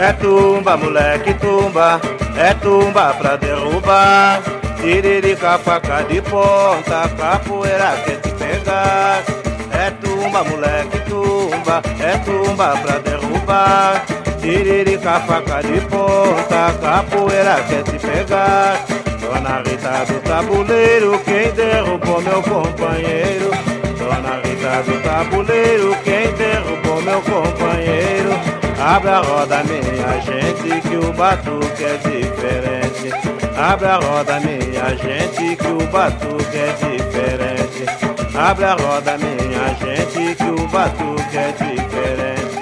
É 0.00 0.12
tumba, 0.12 0.76
moleque, 0.76 1.34
tumba, 1.34 2.00
é 2.36 2.54
tumba 2.54 3.12
pra 3.14 3.34
derrubar. 3.34 4.40
Tiririca, 4.80 5.58
faca 5.58 6.02
de 6.02 6.22
ponta, 6.22 7.08
capoeira 7.18 7.96
quer 8.04 8.20
te 8.20 8.28
pegar. 8.30 9.24
É 9.72 9.90
tumba, 10.00 10.44
moleque, 10.44 11.00
tumba, 11.00 11.82
é 11.98 12.16
tumba 12.18 12.76
pra 12.76 12.98
derrubar. 12.98 14.04
Tiririca, 14.40 15.18
faca 15.18 15.62
de 15.62 15.80
ponta, 15.86 16.72
capoeira 16.80 17.56
quer 17.68 17.82
te 17.82 17.98
pegar. 17.98 18.80
Dona 19.20 19.62
Rita 19.66 20.04
do 20.12 20.20
tabuleiro, 20.20 21.18
quem 21.24 21.50
derrubou 21.50 22.22
meu 22.22 22.40
companheiro? 22.40 23.50
Dona 23.98 24.36
Rita 24.44 24.80
do 24.84 25.02
tabuleiro, 25.02 25.96
quem 26.04 26.32
derrubou 26.34 27.02
meu 27.02 27.20
companheiro? 27.20 28.67
Abre 28.80 29.10
a 29.10 29.20
roda, 29.20 29.64
minha 29.64 30.20
gente, 30.20 30.88
que 30.88 30.96
o 30.96 31.12
batuque 31.12 31.84
é 31.84 31.96
diferente. 31.96 33.10
Abre 33.56 33.86
a 33.86 33.96
roda, 33.96 34.38
minha 34.38 34.96
gente, 34.96 35.56
que 35.56 35.66
o 35.66 35.86
batuque 35.90 36.56
é 36.56 36.72
diferente. 36.74 38.36
Abre 38.36 38.64
a 38.64 38.74
roda, 38.74 39.18
minha 39.18 39.74
gente, 39.74 40.36
que 40.36 40.44
o 40.44 40.68
batuque 40.68 41.36
é 41.36 41.52
diferente. 41.52 42.58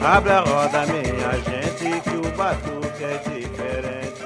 Abre 0.00 0.32
a 0.32 0.40
roda, 0.40 0.86
minha 0.86 1.32
gente, 1.32 2.00
que 2.00 2.16
o 2.16 2.32
batuque 2.34 3.04
é 3.04 3.18
diferente. 3.18 4.24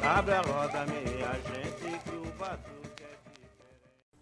Abre 0.00 0.34
a 0.34 0.40
roda, 0.42 0.86
minha 0.86 1.32
gente, 1.32 1.98
que 2.04 2.16
o 2.16 2.38
batuque 2.38 3.02
é 3.02 3.16
diferente. 3.32 3.80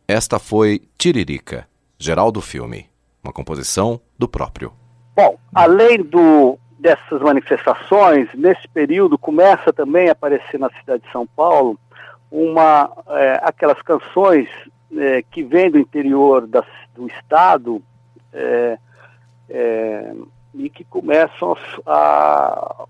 Esta 0.08 0.38
foi 0.38 0.80
Tiririca, 0.96 1.68
Geraldo 1.98 2.40
Filme, 2.40 2.88
uma 3.22 3.32
composição 3.32 4.00
do 4.18 4.26
próprio. 4.26 4.72
Bom, 5.14 5.37
além 5.54 6.02
do, 6.02 6.58
dessas 6.82 7.22
manifestações, 7.22 8.28
nesse 8.34 8.66
período 8.66 9.16
começa 9.16 9.72
também 9.72 10.08
a 10.08 10.12
aparecer 10.12 10.58
na 10.58 10.68
cidade 10.70 11.04
de 11.04 11.12
São 11.12 11.24
Paulo 11.24 11.78
uma, 12.28 12.90
é, 13.10 13.40
aquelas 13.44 13.80
canções 13.82 14.48
é, 14.98 15.22
que 15.22 15.44
vêm 15.44 15.70
do 15.70 15.78
interior 15.78 16.44
da, 16.44 16.64
do 16.92 17.06
estado 17.06 17.80
é, 18.32 18.78
é, 19.48 20.12
e 20.54 20.68
que 20.68 20.82
começam 20.82 21.56
a, 21.86 22.84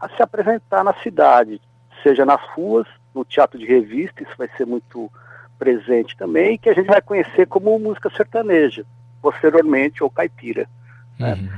a 0.00 0.08
se 0.08 0.20
apresentar 0.20 0.82
na 0.82 0.94
cidade, 0.94 1.60
seja 2.02 2.26
nas 2.26 2.42
ruas, 2.48 2.88
no 3.14 3.24
teatro 3.24 3.60
de 3.60 3.64
revista, 3.64 4.24
isso 4.24 4.34
vai 4.36 4.48
ser 4.56 4.66
muito 4.66 5.08
presente 5.56 6.16
também, 6.16 6.58
que 6.58 6.68
a 6.68 6.74
gente 6.74 6.88
vai 6.88 7.00
conhecer 7.00 7.46
como 7.46 7.78
música 7.78 8.10
sertaneja, 8.10 8.84
posteriormente, 9.22 10.02
ou 10.02 10.10
caipira. 10.10 10.68
Né? 11.16 11.48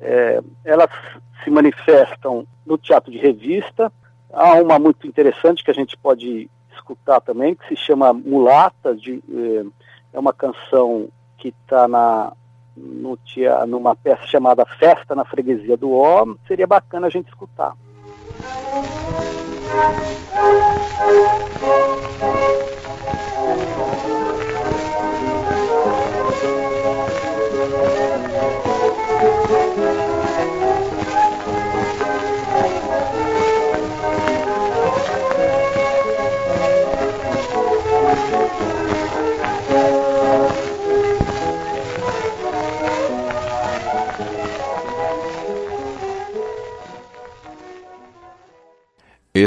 É, 0.00 0.40
elas 0.64 0.90
se 1.42 1.50
manifestam 1.50 2.46
no 2.64 2.78
teatro 2.78 3.10
de 3.10 3.18
revista. 3.18 3.92
Há 4.32 4.54
uma 4.54 4.78
muito 4.78 5.06
interessante 5.06 5.64
que 5.64 5.70
a 5.70 5.74
gente 5.74 5.96
pode 5.96 6.50
escutar 6.72 7.20
também, 7.20 7.54
que 7.54 7.68
se 7.68 7.76
chama 7.76 8.12
Mulata, 8.12 8.94
de, 8.94 9.22
é, 9.32 9.64
é 10.14 10.18
uma 10.18 10.32
canção 10.32 11.08
que 11.36 11.48
está 11.48 11.88
na 11.88 12.32
no 12.80 13.16
tea, 13.16 13.66
numa 13.66 13.96
peça 13.96 14.24
chamada 14.26 14.64
Festa 14.64 15.14
na 15.14 15.24
Freguesia 15.24 15.76
do 15.76 15.92
Ó. 15.92 16.24
Seria 16.46 16.66
bacana 16.66 17.08
a 17.08 17.10
gente 17.10 17.28
escutar. 17.28 17.74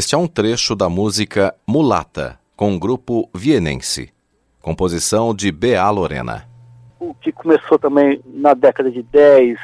Este 0.01 0.15
é 0.15 0.17
um 0.17 0.25
trecho 0.25 0.75
da 0.75 0.89
música 0.89 1.53
Mulata, 1.67 2.39
com 2.55 2.73
o 2.73 2.79
grupo 2.79 3.29
vienense. 3.35 4.11
Composição 4.59 5.31
de 5.31 5.51
B.A. 5.51 5.87
Lorena. 5.91 6.47
O 6.99 7.13
que 7.13 7.31
começou 7.31 7.77
também 7.77 8.19
na 8.25 8.55
década 8.55 8.89
de 8.89 9.03
10 9.03 9.59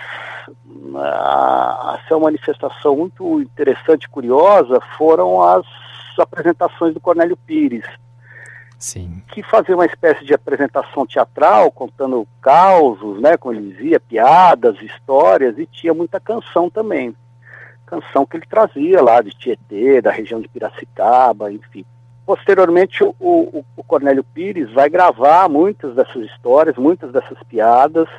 a 0.95 2.00
ser 2.08 2.13
uma 2.13 2.26
manifestação 2.26 2.95
muito 2.95 3.41
interessante 3.41 4.04
e 4.04 4.10
curiosa 4.10 4.80
foram 4.95 5.41
as 5.41 5.65
apresentações 6.19 6.93
do 6.93 7.00
Cornélio 7.00 7.36
Pires. 7.36 7.88
Sim. 8.78 9.23
Que 9.34 9.41
fazia 9.41 9.73
uma 9.73 9.88
espécie 9.88 10.23
de 10.23 10.36
apresentação 10.36 11.08
teatral, 11.08 11.71
contando 11.71 12.28
causos, 12.43 13.19
né, 13.19 13.38
como 13.38 13.56
ele 13.56 13.73
dizia, 13.73 14.00
piadas, 14.00 14.80
histórias, 14.84 15.58
e 15.58 15.65
tinha 15.65 15.95
muita 15.95 16.19
canção 16.19 16.69
também. 16.69 17.15
Canção 17.88 18.26
que 18.26 18.36
ele 18.36 18.45
trazia 18.45 19.02
lá 19.02 19.21
de 19.21 19.32
Tietê, 19.32 20.02
da 20.02 20.12
região 20.12 20.41
de 20.41 20.47
Piracicaba, 20.50 21.52
enfim. 21.52 21.86
Posteriormente, 22.26 23.02
o, 23.02 23.15
o, 23.19 23.65
o 23.78 23.84
Cornélio 23.84 24.23
Pires 24.23 24.69
vai 24.73 24.89
gravar 24.89 25.47
muitas 25.47 25.95
dessas 25.95 26.26
histórias, 26.26 26.76
muitas 26.76 27.13
dessas 27.13 27.41
piadas, 27.43 28.10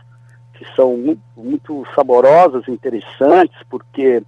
que 0.55 0.65
são 0.75 0.97
muito, 0.97 1.21
muito 1.37 1.87
saborosas 1.95 2.67
interessantes, 2.67 3.57
porque 3.69 4.23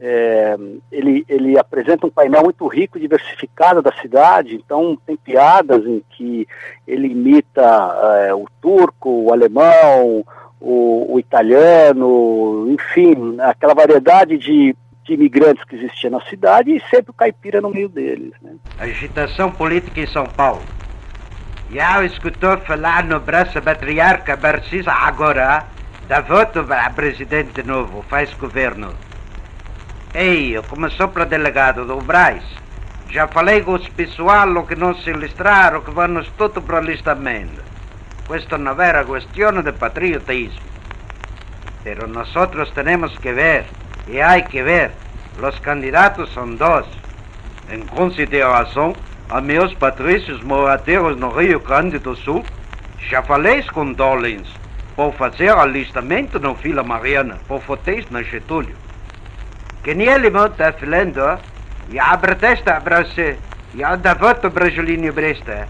é, 0.00 0.56
ele, 0.90 1.24
ele 1.28 1.58
apresenta 1.58 2.06
um 2.06 2.10
painel 2.10 2.42
muito 2.42 2.66
rico 2.66 2.96
e 2.96 3.02
diversificado 3.02 3.82
da 3.82 3.92
cidade, 4.00 4.54
então 4.54 4.98
tem 5.04 5.16
piadas 5.16 5.84
em 5.84 6.02
que 6.10 6.48
ele 6.86 7.08
imita 7.08 8.24
é, 8.26 8.34
o 8.34 8.46
turco, 8.62 9.10
o 9.10 9.32
alemão, 9.32 10.24
o, 10.60 11.14
o, 11.14 11.18
italiano, 11.20 12.68
enfim, 12.70 13.36
aquela 13.40 13.74
variedade 13.74 14.36
de, 14.36 14.74
de, 15.04 15.14
imigrantes 15.14 15.64
que 15.64 15.76
existia 15.76 16.10
na 16.10 16.20
cidade 16.22 16.74
e 16.74 16.80
sempre 16.90 17.10
o 17.10 17.14
caipira 17.14 17.60
no 17.60 17.70
meio 17.70 17.88
deles. 17.88 18.32
Né? 18.42 18.52
Agitação 18.78 19.50
política 19.50 20.00
em 20.00 20.06
São 20.06 20.26
Paulo. 20.26 20.62
Já 21.70 22.02
escutou 22.04 22.56
falar 22.58 23.04
no 23.04 23.20
braço 23.20 23.60
patriarca 23.60 24.36
Barcisa 24.36 24.90
agora 24.90 25.66
da 26.08 26.22
voto 26.22 26.64
para 26.64 26.90
presidente 26.90 27.62
novo, 27.62 28.02
faz 28.08 28.32
governo. 28.34 28.94
Ei, 30.14 30.58
começou 30.68 31.08
para 31.08 31.26
delegado 31.26 31.84
do 31.84 31.98
Braz. 31.98 32.42
Já 33.10 33.28
falei 33.28 33.62
com 33.62 33.74
os 33.74 33.86
pessoal 33.88 34.64
que 34.66 34.74
não 34.74 34.94
se 34.94 35.12
listraram, 35.12 35.82
que 35.82 35.90
vamos 35.90 36.26
tudo 36.38 36.62
para 36.62 36.76
o 36.76 36.78
alistamento. 36.78 37.62
Questo 38.28 38.58
não 38.58 38.78
era 38.80 39.06
questão 39.06 39.62
de 39.62 39.72
patriotismo. 39.72 40.60
Pero 41.82 42.06
nosotros 42.06 42.70
tenemos 42.74 43.18
que 43.20 43.32
ver, 43.32 43.64
y 44.06 44.18
hay 44.18 44.42
que 44.42 44.62
ver, 44.62 44.90
los 45.40 45.58
candidatos 45.60 46.28
son 46.34 46.58
dos. 46.58 46.86
En 47.70 47.86
consideração 47.86 48.94
a 49.30 49.40
meus 49.40 49.74
patrícios 49.74 50.42
moradores 50.44 51.16
no 51.16 51.30
Rio 51.30 51.60
Grande 51.60 51.98
do 51.98 52.14
Sul, 52.16 52.44
já 53.08 53.22
falei 53.22 53.62
com 53.62 53.94
Dolins 53.94 54.48
para 54.94 55.12
fazer 55.12 55.50
alistamento 55.50 56.38
no 56.38 56.54
Vila 56.54 56.82
Mariana, 56.82 57.38
para 57.48 57.56
votar 57.58 58.04
na 58.10 58.22
Getúlio. 58.22 58.76
Kenieli 59.82 60.28
monta 60.28 60.72
filando 60.74 61.38
e 61.90 61.98
abre 61.98 62.34
testa 62.34 62.78
para 62.78 63.04
você 63.04 63.38
e 63.74 63.82
anda 63.82 64.14
voto 64.14 64.50
brasileiro 64.50 65.14
bresta. 65.14 65.66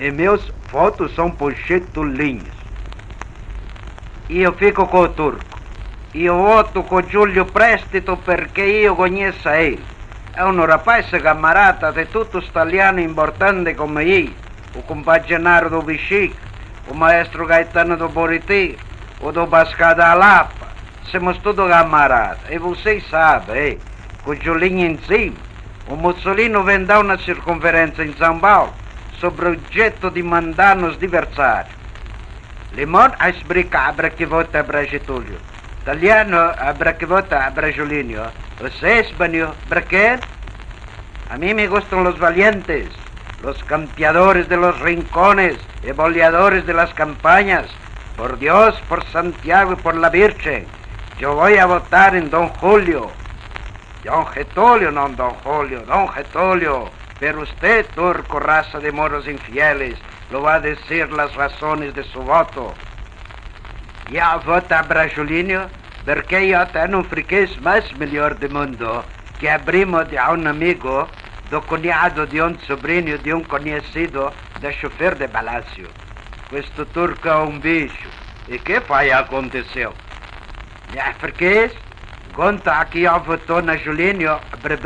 E 0.00 0.10
meus 0.10 0.50
votos 0.72 1.14
são 1.14 1.30
por 1.30 1.54
linhas. 1.54 2.54
E 4.30 4.40
eu 4.40 4.54
fico 4.54 4.86
com 4.86 5.00
o 5.02 5.08
turco. 5.10 5.44
E 6.14 6.24
eu 6.24 6.38
voto 6.38 6.82
com 6.82 7.02
Giulio 7.02 7.44
Prestito 7.44 8.16
porque 8.16 8.62
eu 8.62 8.96
conheço 8.96 9.46
ele. 9.50 9.84
É 10.34 10.42
um 10.42 10.64
rapaz 10.64 11.10
camarada 11.10 11.92
de 11.92 12.06
todos 12.06 12.46
italianos 12.46 13.04
importantes 13.04 13.76
como 13.76 14.00
eu. 14.00 14.30
O 14.74 14.82
compaginaro 14.82 15.68
do 15.68 15.82
Bichic, 15.82 16.34
o 16.88 16.94
maestro 16.94 17.46
Gaetano 17.46 17.98
do 17.98 18.08
Boriti, 18.08 18.78
o 19.20 19.30
do 19.30 19.46
Bascada 19.46 20.14
Lapa 20.14 20.68
somos 21.10 21.36
todos 21.38 21.68
camaradas. 21.68 22.38
E 22.48 22.56
vocês 22.56 23.06
sabem, 23.10 23.78
com 24.24 24.30
o 24.30 24.34
Julinho 24.34 24.92
em 24.92 24.98
cima, 25.06 25.36
o 25.88 25.94
Mussolini 25.94 26.62
vem 26.62 26.84
dar 26.86 27.00
uma 27.00 27.18
circunferência 27.18 28.02
em 28.02 28.14
São 28.14 28.38
Paulo 28.40 28.79
sobre 29.20 29.50
o 29.50 29.60
jeito 29.70 30.10
de 30.10 30.22
mandar 30.22 30.76
nos 30.76 30.96
adversários. 30.96 31.74
Limão 32.72 33.12
a 33.18 33.28
esbricabra 33.28 34.10
que 34.10 34.24
vota 34.24 34.64
para 34.64 34.86
Getúlio. 34.86 35.38
Italiano 35.82 36.38
abra 36.56 36.94
que 36.94 37.04
vota 37.04 37.50
para 37.52 37.72
Julinho. 37.72 38.22
Você, 38.60 39.00
espanhol, 39.00 39.54
para 39.68 39.82
quem? 39.82 40.18
A 41.30 41.36
mí 41.36 41.52
me 41.52 41.66
gustan 41.66 42.04
los 42.04 42.18
valientes, 42.18 42.88
los 43.42 43.62
campeadores 43.64 44.48
de 44.48 44.56
los 44.56 44.78
rincones 44.80 45.56
y 45.82 45.92
boleadores 45.92 46.64
de 46.66 46.74
las 46.74 46.92
campañas. 46.94 47.66
Por 48.16 48.38
Dios, 48.38 48.80
por 48.88 49.04
Santiago 49.06 49.72
y 49.72 49.76
por 49.76 49.96
la 49.96 50.10
Virgen. 50.10 50.66
Yo 51.18 51.34
voy 51.34 51.56
a 51.56 51.66
votar 51.66 52.14
en 52.14 52.30
Don 52.30 52.48
Julio. 52.48 53.10
Don 54.04 54.26
Getolio, 54.28 54.90
no 54.90 55.08
Don 55.08 55.30
Julio, 55.42 55.80
Don 55.86 56.08
Getolio. 56.08 56.99
Pero 57.20 57.42
usted, 57.42 57.86
turco, 57.94 58.40
raza 58.40 58.80
de 58.80 58.90
moros 58.90 59.28
infieles, 59.28 59.98
lo 60.30 60.42
va 60.42 60.54
a 60.54 60.60
decir 60.60 61.12
las 61.12 61.34
razones 61.34 61.94
de 61.94 62.02
su 62.04 62.20
voto. 62.22 62.74
Ya 64.10 64.36
vota 64.38 64.82
Brajulinho 64.82 65.68
porque 66.04 66.48
yo 66.48 66.66
tengo 66.68 66.98
un 66.98 67.04
friquez 67.04 67.60
más 67.60 67.84
mejor 67.98 68.38
del 68.38 68.50
mundo 68.50 69.04
que 69.38 69.50
abrimos 69.50 70.08
de 70.10 70.18
un 70.18 70.46
amigo 70.46 71.06
do 71.50 71.60
cunhado 71.62 72.26
de 72.26 72.40
um 72.42 72.58
sobrinho 72.60 73.18
de 73.18 73.34
um 73.34 73.44
conhecido 73.44 74.32
da 74.60 74.72
chofer 74.72 75.14
de 75.16 75.28
palácio. 75.28 75.88
Este 76.52 76.84
turco 76.86 77.28
é 77.28 77.36
um 77.36 77.60
bicho. 77.60 78.08
E 78.48 78.58
que 78.58 78.80
foi 78.80 79.12
aconteceu? 79.12 79.92
Ja, 80.94 81.12
verkeers. 81.20 81.72
Conta 82.32 82.80
aqui 82.80 83.06
ao 83.06 83.24
na 83.62 83.76
Julinho 83.76 84.40
para 84.62 84.76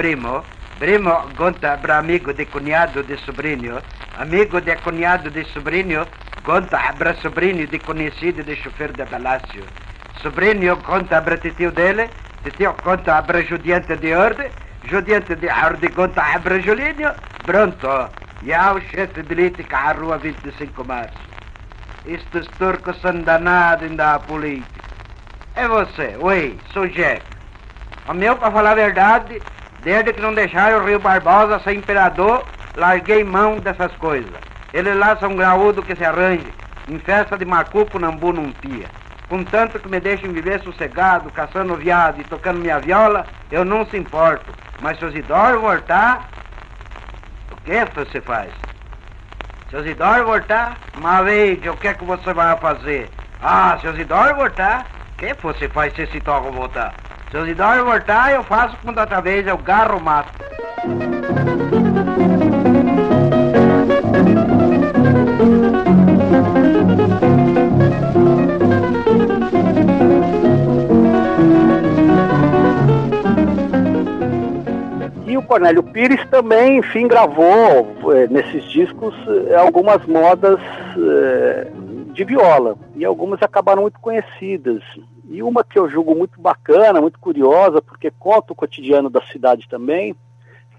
primo. 0.78 1.28
Conta 1.37 1.76
para 1.78 1.98
amigo 1.98 2.32
de 2.32 2.46
cunhado 2.46 3.02
de 3.02 3.16
sobrinho. 3.18 3.80
Amigo 4.18 4.60
de 4.60 4.76
cunhado 4.76 5.30
de 5.30 5.44
sobrinho 5.52 6.06
conta 6.42 6.92
para 6.98 7.14
sobrinho 7.16 7.66
de 7.66 7.78
conhecido 7.78 8.42
de 8.42 8.56
chofer 8.56 8.92
de 8.92 9.04
palácio. 9.06 9.64
Sobrinho 10.22 10.76
conta 10.78 11.20
para 11.20 11.37
tio 11.38 11.70
dele. 11.72 12.08
Tio 12.56 12.74
conta 12.82 13.22
para 13.22 13.42
judiante 13.42 13.96
de 13.96 14.14
ordem. 14.14 14.50
Judiante 14.84 15.34
de 15.34 15.48
ordem 15.48 15.90
conta 15.90 16.38
para 16.40 16.60
Julinho. 16.60 17.12
Pronto. 17.44 18.10
Já 18.44 18.74
o 18.74 18.80
chefe 18.80 19.22
de 19.22 19.22
política 19.22 19.76
à 19.76 19.92
rua 19.92 20.18
25 20.18 20.82
de 20.82 20.88
março. 20.88 21.34
Estes 22.06 22.46
turcos 22.58 23.00
são 23.00 23.22
danados 23.22 23.90
da 23.96 24.18
política. 24.18 24.84
É 25.56 25.66
você, 25.66 26.16
oi, 26.20 26.58
sou 26.72 26.87
Jack. 26.88 27.22
O 28.06 28.12
meu, 28.12 28.37
para 28.37 28.50
falar 28.50 28.72
a 28.72 28.74
verdade, 28.74 29.40
desde 29.85 30.14
que 30.14 30.20
não 30.20 30.35
deixaram 30.35 30.79
o 30.83 30.87
Rio 30.87 30.99
Barbosa 30.99 31.61
ser 31.61 31.75
imperador, 31.75 32.44
larguei 32.75 33.23
mão 33.23 33.59
dessas 33.59 33.92
coisas. 33.97 34.33
Eles 34.73 34.97
lá 34.97 35.16
são 35.18 35.37
graúdo 35.37 35.83
que 35.83 35.94
se 35.94 36.05
arranje, 36.05 36.53
em 36.88 36.99
festa 36.99 37.37
de 37.37 37.44
macuco, 37.44 37.99
nambu 37.99 38.33
num 38.33 38.51
pia. 38.51 38.87
Contanto 39.29 39.79
que 39.79 39.88
me 39.88 40.01
deixem 40.01 40.33
viver 40.33 40.61
sossegado, 40.62 41.31
caçando 41.31 41.77
viado 41.77 42.20
e 42.20 42.25
tocando 42.25 42.61
minha 42.61 42.81
viola, 42.81 43.27
eu 43.51 43.64
não 43.64 43.87
se 43.87 43.97
importo. 43.97 44.53
Mas 44.81 44.99
se 44.99 45.05
os 45.05 45.14
idosos 45.14 45.61
voltar, 45.61 46.29
o 47.53 47.57
que 47.57 47.85
você 47.94 48.20
faz? 48.20 48.51
Se 49.70 49.77
os 49.77 49.87
idosos 49.87 50.25
voltar, 50.25 50.79
veja, 51.25 51.73
o 51.73 51.77
que 51.77 51.88
é 51.88 51.94
que 51.94 52.05
você 52.05 52.33
vai 52.33 52.57
fazer? 52.57 53.11
Ah, 53.42 53.79
se 53.81 53.87
os 53.87 53.99
idosos 53.99 54.37
voltar, 54.37 54.87
que 55.18 55.35
você 55.35 55.68
faz 55.68 55.94
se 55.94 56.03
esse 56.03 56.20
toca 56.20 56.51
voltar? 56.51 56.94
Se 57.35 57.38
os 57.40 57.49
idosos 57.49 57.83
voltar, 57.83 58.33
eu 58.33 58.44
faço 58.44 58.77
quando 58.81 58.99
outra 58.99 59.20
vez 59.20 59.44
eu 59.44 59.59
garro 59.59 59.99
o 59.99 60.01
mato. 60.01 60.33
E 75.27 75.37
o 75.37 75.42
Cornélio 75.42 75.83
Pires 75.83 76.25
também, 76.31 76.79
enfim, 76.79 77.09
gravou 77.09 77.97
eh, 78.12 78.29
nesses 78.31 78.62
discos 78.70 79.12
eh, 79.51 79.57
algumas 79.57 80.07
modas 80.07 80.61
eh, 80.97 81.66
de 82.12 82.23
viola. 82.23 82.77
E 82.94 83.05
algumas 83.05 83.42
acabaram 83.42 83.83
muito 83.83 83.99
conhecidas. 83.99 84.85
E 85.28 85.42
uma 85.42 85.64
que 85.64 85.78
eu 85.78 85.88
julgo 85.88 86.14
muito 86.14 86.40
bacana, 86.40 87.00
muito 87.00 87.18
curiosa, 87.18 87.80
porque 87.80 88.10
conta 88.10 88.52
o 88.52 88.56
cotidiano 88.56 89.08
da 89.08 89.22
cidade 89.22 89.68
também, 89.68 90.14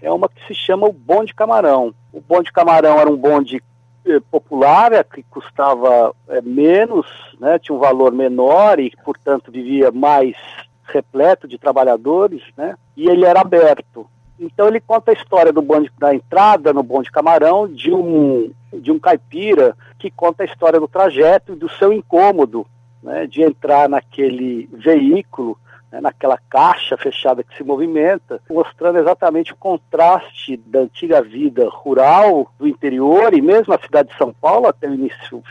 é 0.00 0.10
uma 0.10 0.28
que 0.28 0.46
se 0.46 0.54
chama 0.54 0.86
o 0.86 0.92
Bonde 0.92 1.34
Camarão. 1.34 1.94
O 2.12 2.20
Bonde 2.20 2.52
Camarão 2.52 2.98
era 2.98 3.10
um 3.10 3.16
bonde 3.16 3.62
eh, 4.04 4.20
popular, 4.30 4.92
é, 4.92 5.02
que 5.02 5.22
custava 5.24 6.14
eh, 6.28 6.40
menos, 6.42 7.06
né, 7.40 7.58
tinha 7.58 7.74
um 7.74 7.80
valor 7.80 8.12
menor 8.12 8.78
e, 8.78 8.92
portanto, 9.04 9.50
vivia 9.50 9.90
mais 9.90 10.36
repleto 10.84 11.48
de 11.48 11.58
trabalhadores, 11.58 12.42
né, 12.56 12.76
e 12.96 13.08
ele 13.08 13.24
era 13.24 13.40
aberto. 13.40 14.06
Então 14.38 14.68
ele 14.68 14.80
conta 14.80 15.10
a 15.10 15.14
história 15.14 15.52
do 15.52 15.62
bonde 15.62 15.90
da 15.98 16.14
entrada 16.14 16.72
no 16.72 16.82
bonde 16.82 17.10
Camarão 17.10 17.66
de 17.66 17.90
um 17.90 18.52
de 18.72 18.92
um 18.92 18.98
caipira 18.98 19.74
que 19.98 20.10
conta 20.10 20.42
a 20.42 20.46
história 20.46 20.78
do 20.78 20.86
trajeto 20.86 21.54
e 21.54 21.56
do 21.56 21.68
seu 21.70 21.90
incômodo 21.92 22.66
né, 23.06 23.26
de 23.26 23.40
entrar 23.42 23.88
naquele 23.88 24.68
veículo 24.72 25.56
né, 25.90 26.00
naquela 26.00 26.36
caixa 26.50 26.96
fechada 26.96 27.44
que 27.44 27.56
se 27.56 27.62
movimenta, 27.62 28.40
mostrando 28.50 28.98
exatamente 28.98 29.52
o 29.52 29.56
contraste 29.56 30.56
da 30.56 30.80
antiga 30.80 31.22
vida 31.22 31.68
rural 31.68 32.50
do 32.58 32.66
interior 32.66 33.32
e 33.32 33.40
mesmo 33.40 33.72
a 33.72 33.78
cidade 33.78 34.08
de 34.08 34.18
São 34.18 34.32
Paulo, 34.32 34.66
até 34.66 34.88
o 34.88 34.94
início, 34.94 35.42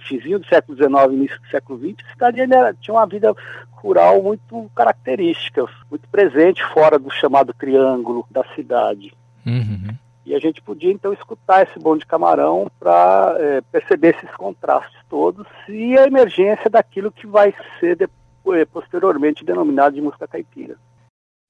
fizinho 0.00 0.40
do 0.40 0.46
século 0.46 0.76
XIX, 0.76 1.12
início 1.12 1.40
do 1.40 1.48
século 1.48 1.78
XX, 1.78 1.94
a 2.04 2.12
cidade 2.12 2.40
ainda 2.40 2.76
tinha 2.80 2.94
uma 2.94 3.06
vida 3.06 3.32
rural 3.70 4.20
muito 4.20 4.68
característica, 4.74 5.64
muito 5.88 6.08
presente 6.08 6.60
fora 6.74 6.98
do 6.98 7.10
chamado 7.10 7.54
triângulo 7.54 8.26
da 8.28 8.44
cidade. 8.56 9.12
Uhum. 9.46 9.96
E 10.26 10.34
a 10.34 10.40
gente 10.40 10.60
podia 10.60 10.90
então 10.90 11.12
escutar 11.12 11.62
esse 11.62 11.78
bom 11.78 11.96
de 11.96 12.04
camarão 12.04 12.66
para 12.80 13.36
é, 13.38 13.60
perceber 13.60 14.16
esses 14.16 14.34
contrastes 14.34 14.98
todos 15.08 15.46
e 15.68 15.96
a 15.96 16.04
emergência 16.04 16.68
daquilo 16.68 17.12
que 17.12 17.28
vai 17.28 17.54
ser 17.78 17.94
depois 17.94 18.66
posteriormente 18.72 19.44
denominado 19.44 19.94
de 19.94 20.02
música 20.02 20.26
caipira. 20.26 20.76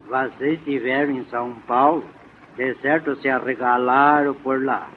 Vocês 0.07 0.59
estiveram 0.59 1.13
em 1.13 1.25
São 1.31 1.55
Paulo, 1.67 2.05
de 2.55 2.75
certo 2.83 3.17
se 3.17 3.31
arregalaram 3.31 4.35
por 4.35 4.63
lá. 4.63 4.91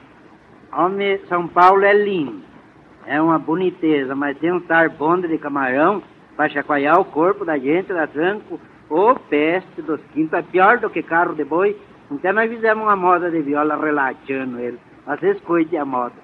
Homem, 0.70 1.18
São 1.26 1.48
Paulo 1.48 1.82
é 1.82 1.94
lindo, 1.94 2.42
é 3.06 3.20
uma 3.20 3.38
boniteza, 3.38 4.14
mas 4.14 4.38
tem 4.38 4.52
um 4.52 4.62
bonde 4.96 5.26
de 5.26 5.38
camarão 5.38 6.02
para 6.36 6.50
chacoalhar 6.50 7.00
o 7.00 7.04
corpo 7.06 7.46
da 7.46 7.58
gente, 7.58 7.94
da 7.94 8.06
tranco, 8.06 8.60
ô 8.90 9.14
peste 9.14 9.80
dos 9.80 10.00
quintos, 10.12 10.34
é 10.34 10.42
pior 10.42 10.78
do 10.78 10.90
que 10.90 11.02
carro 11.02 11.34
de 11.34 11.44
boi. 11.44 11.76
Então 12.10 12.32
nós 12.32 12.50
fizemos 12.50 12.82
uma 12.82 12.96
moda 12.96 13.30
de 13.30 13.40
viola 13.40 13.76
relaxando 13.76 14.58
ele. 14.58 14.78
Vocês 15.06 15.40
cuidem 15.42 15.78
a 15.78 15.84
moda. 15.84 16.14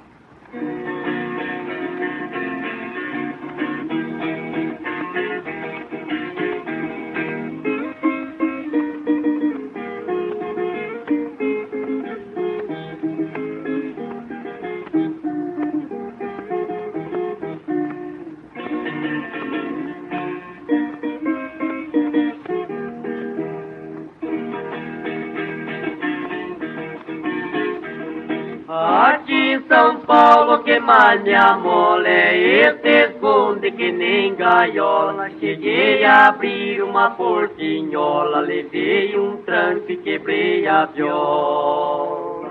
São 29.69 30.01
Paulo 30.01 30.63
que 30.63 30.79
malha 30.79 31.57
mole, 31.59 32.09
este 32.09 32.89
esconde 32.89 33.71
que 33.73 33.91
nem 33.91 34.35
gaiola. 34.35 35.29
Cheguei 35.41 36.05
a 36.05 36.29
abrir 36.29 36.83
uma 36.83 37.11
portinhola, 37.11 38.41
levei 38.41 39.19
um 39.19 39.37
tranco 39.39 39.91
e 39.91 39.97
quebrei 39.97 40.67
a 40.69 40.87
viola. 40.87 42.49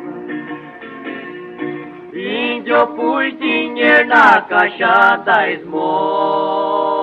Índio, 2.14 2.88
pus 2.96 3.40
dinheiro 3.40 4.08
na 4.08 4.42
caixa 4.42 5.16
da 5.26 5.50
esmola. 5.50 6.96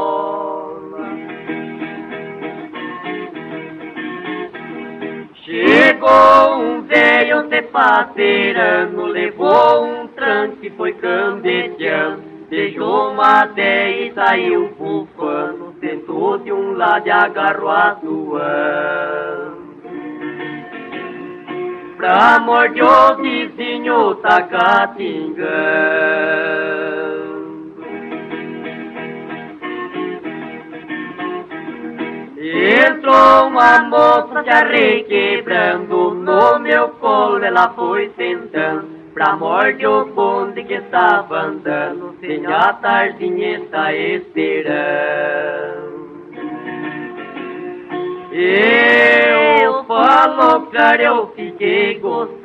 Chegou 5.45 6.61
um 6.61 6.82
velho 6.93 7.49
se 7.49 7.63
pateirando, 7.63 9.07
levou 9.07 9.83
um 9.83 10.07
tranque, 10.09 10.69
foi 10.77 10.93
cambeteando. 10.93 12.31
Beijou 12.51 13.13
uma 13.13 13.47
ideia 13.47 14.09
e 14.09 14.13
saiu 14.13 14.75
bufando, 14.79 15.75
sentou 15.81 16.37
de 16.37 16.53
um 16.53 16.77
lado 16.77 17.07
e 17.07 17.11
agarrou 17.11 17.71
a 17.71 17.97
sua. 17.99 19.55
Pra 21.97 22.39
morder 22.41 22.85
o 22.85 23.17
vizinho 23.17 24.15
tá 24.17 24.43
catingando. 24.43 25.43
Entrou 32.63 33.49
uma 33.49 33.81
moça 33.89 34.43
de 34.45 34.51
arrei 34.51 35.03
quebrando 35.03 36.15
no 36.15 36.61
meu 36.61 36.91
colo, 37.01 37.43
ela 37.43 37.71
foi 37.71 38.13
sentando 38.17 38.87
pra 39.13 39.35
morder 39.35 39.89
o 39.89 40.05
bonde 40.07 40.63
que 40.63 40.75
estava 40.75 41.41
andando, 41.41 42.15
sem 42.21 42.47
a 42.47 42.73
tardinha 42.75 43.59
está 43.59 43.93
esperando. 43.93 45.43
Eu 48.33 49.85
falo, 49.85 50.67
cara, 50.67 51.03
eu 51.03 51.33
fiquei 51.35 51.99
gostando. 51.99 52.43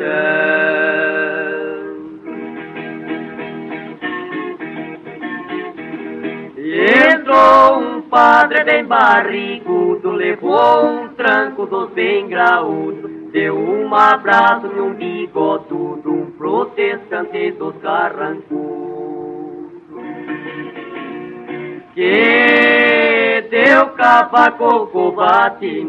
Entrou 6.58 7.80
um 7.80 7.96
padre 8.09 8.63
bem 8.63 8.85
barrigudo, 8.85 10.11
levou 10.11 10.85
um 10.85 11.07
tranco 11.09 11.65
dos 11.65 11.89
bem 11.91 12.27
graúdos, 12.27 13.31
deu 13.31 13.57
um 13.57 13.93
abraço 13.93 14.67
num 14.67 14.93
bigodudo, 14.93 16.11
um 16.11 16.31
protestante 16.31 17.51
dos 17.51 17.75
carrancudos. 17.77 18.87
Que 21.93 23.47
deu 23.49 23.87
cavaco 23.89 24.87
combate 24.87 25.83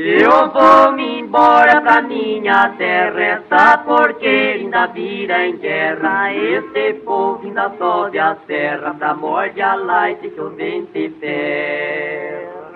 Eu 0.00 0.52
vou 0.52 0.92
me 0.92 1.22
embora 1.22 1.80
pra 1.80 2.00
minha 2.02 2.68
terra, 2.78 3.20
essa 3.20 3.78
porque 3.78 4.28
ainda 4.28 4.86
vira 4.86 5.44
em 5.44 5.56
guerra. 5.56 6.32
Esse 6.32 6.94
povo 7.00 7.44
ainda 7.44 7.68
sobe 7.76 8.16
a 8.16 8.36
serra 8.46 8.94
pra 8.94 9.12
morte 9.14 9.60
a 9.60 9.74
light 9.74 10.20
que 10.20 10.40
o 10.40 10.50
vento 10.50 10.92
ferra. 11.18 12.70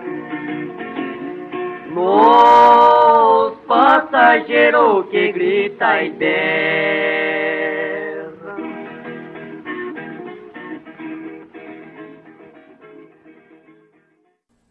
Nos 1.95 3.55
passageiros 3.69 5.07
que 5.09 5.31
grita 5.31 6.03
e 6.03 6.11
berra. 6.11 6.33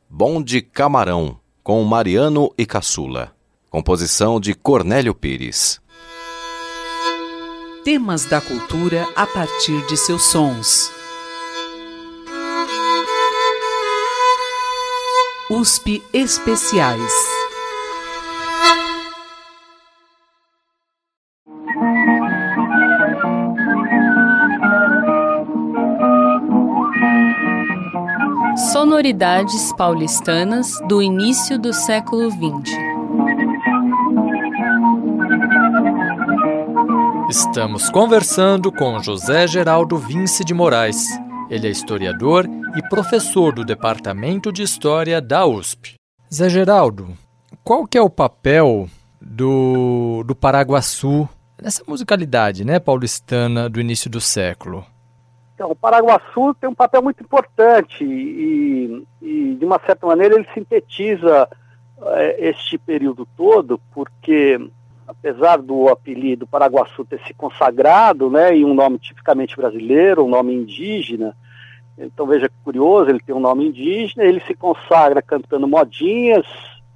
Bom 0.09 0.43
de 0.43 0.61
Camarão 0.61 1.40
com 1.63 1.84
Mariano 1.84 2.52
e 2.58 2.65
Caçula. 2.65 3.32
Composição 3.69 4.39
de 4.39 4.54
Cornélio 4.54 5.13
Pires. 5.13 5.80
Temas 7.84 8.26
da 8.26 8.41
cultura 8.41 9.08
a 9.15 9.26
partir 9.26 9.86
de 9.88 9.95
seus 9.95 10.24
sons. 10.24 10.91
USP 15.50 16.02
Especiais. 16.13 17.30
Sonoridades 28.91 29.71
paulistanas 29.77 30.77
do 30.86 31.01
início 31.01 31.58
do 31.58 31.71
século 31.71 32.30
XX. 32.30 32.75
Estamos 37.30 37.89
conversando 37.89 38.69
com 38.69 39.01
José 39.01 39.47
Geraldo 39.47 39.97
Vince 39.97 40.43
de 40.43 40.54
Moraes. 40.54 41.08
Ele 41.49 41.69
é 41.69 41.71
historiador 41.71 42.45
e 42.75 42.89
professor 42.89 43.56
do 43.56 43.63
Departamento 43.63 44.51
de 44.51 44.62
História 44.62 45.21
da 45.21 45.45
USP. 45.45 45.93
Zé 46.32 46.49
Geraldo, 46.49 47.17
qual 47.63 47.88
que 47.88 47.97
é 47.97 48.01
o 48.01 48.10
papel 48.10 48.89
do, 49.21 50.21
do 50.25 50.36
Paraguaçu 50.36 51.30
nessa 51.62 51.82
musicalidade 51.88 52.65
né, 52.65 52.77
paulistana 52.77 53.69
do 53.69 53.80
início 53.80 54.10
do 54.10 54.19
século? 54.19 54.86
Então, 55.62 55.69
o 55.69 55.76
Paraguaçu 55.76 56.56
tem 56.60 56.67
um 56.67 56.74
papel 56.74 57.04
muito 57.04 57.21
importante 57.21 58.04
e, 58.04 59.06
e 59.21 59.54
de 59.54 59.63
uma 59.63 59.80
certa 59.86 60.08
maneira, 60.08 60.34
ele 60.34 60.47
sintetiza 60.56 61.47
é, 62.02 62.50
este 62.50 62.80
período 62.80 63.28
todo, 63.38 63.80
porque 63.93 64.60
apesar 65.08 65.62
do 65.62 65.88
apelido 65.88 66.47
Paraguaçu 66.47 67.06
ter 67.06 67.21
se 67.28 67.34
consagrado, 67.36 68.28
né, 68.28 68.58
e 68.58 68.65
um 68.65 68.74
nome 68.74 68.97
tipicamente 68.97 69.56
brasileiro, 69.56 70.26
um 70.26 70.30
nome 70.30 70.52
indígena, 70.52 71.38
Então 71.95 72.26
veja 72.26 72.50
que 72.50 72.56
curioso, 72.63 73.12
ele 73.12 73.19
tem 73.19 73.36
um 73.36 73.39
nome 73.39 73.67
indígena, 73.67 74.24
ele 74.24 74.39
se 74.47 74.56
consagra 74.56 75.21
cantando 75.21 75.67
modinhas 75.67 76.47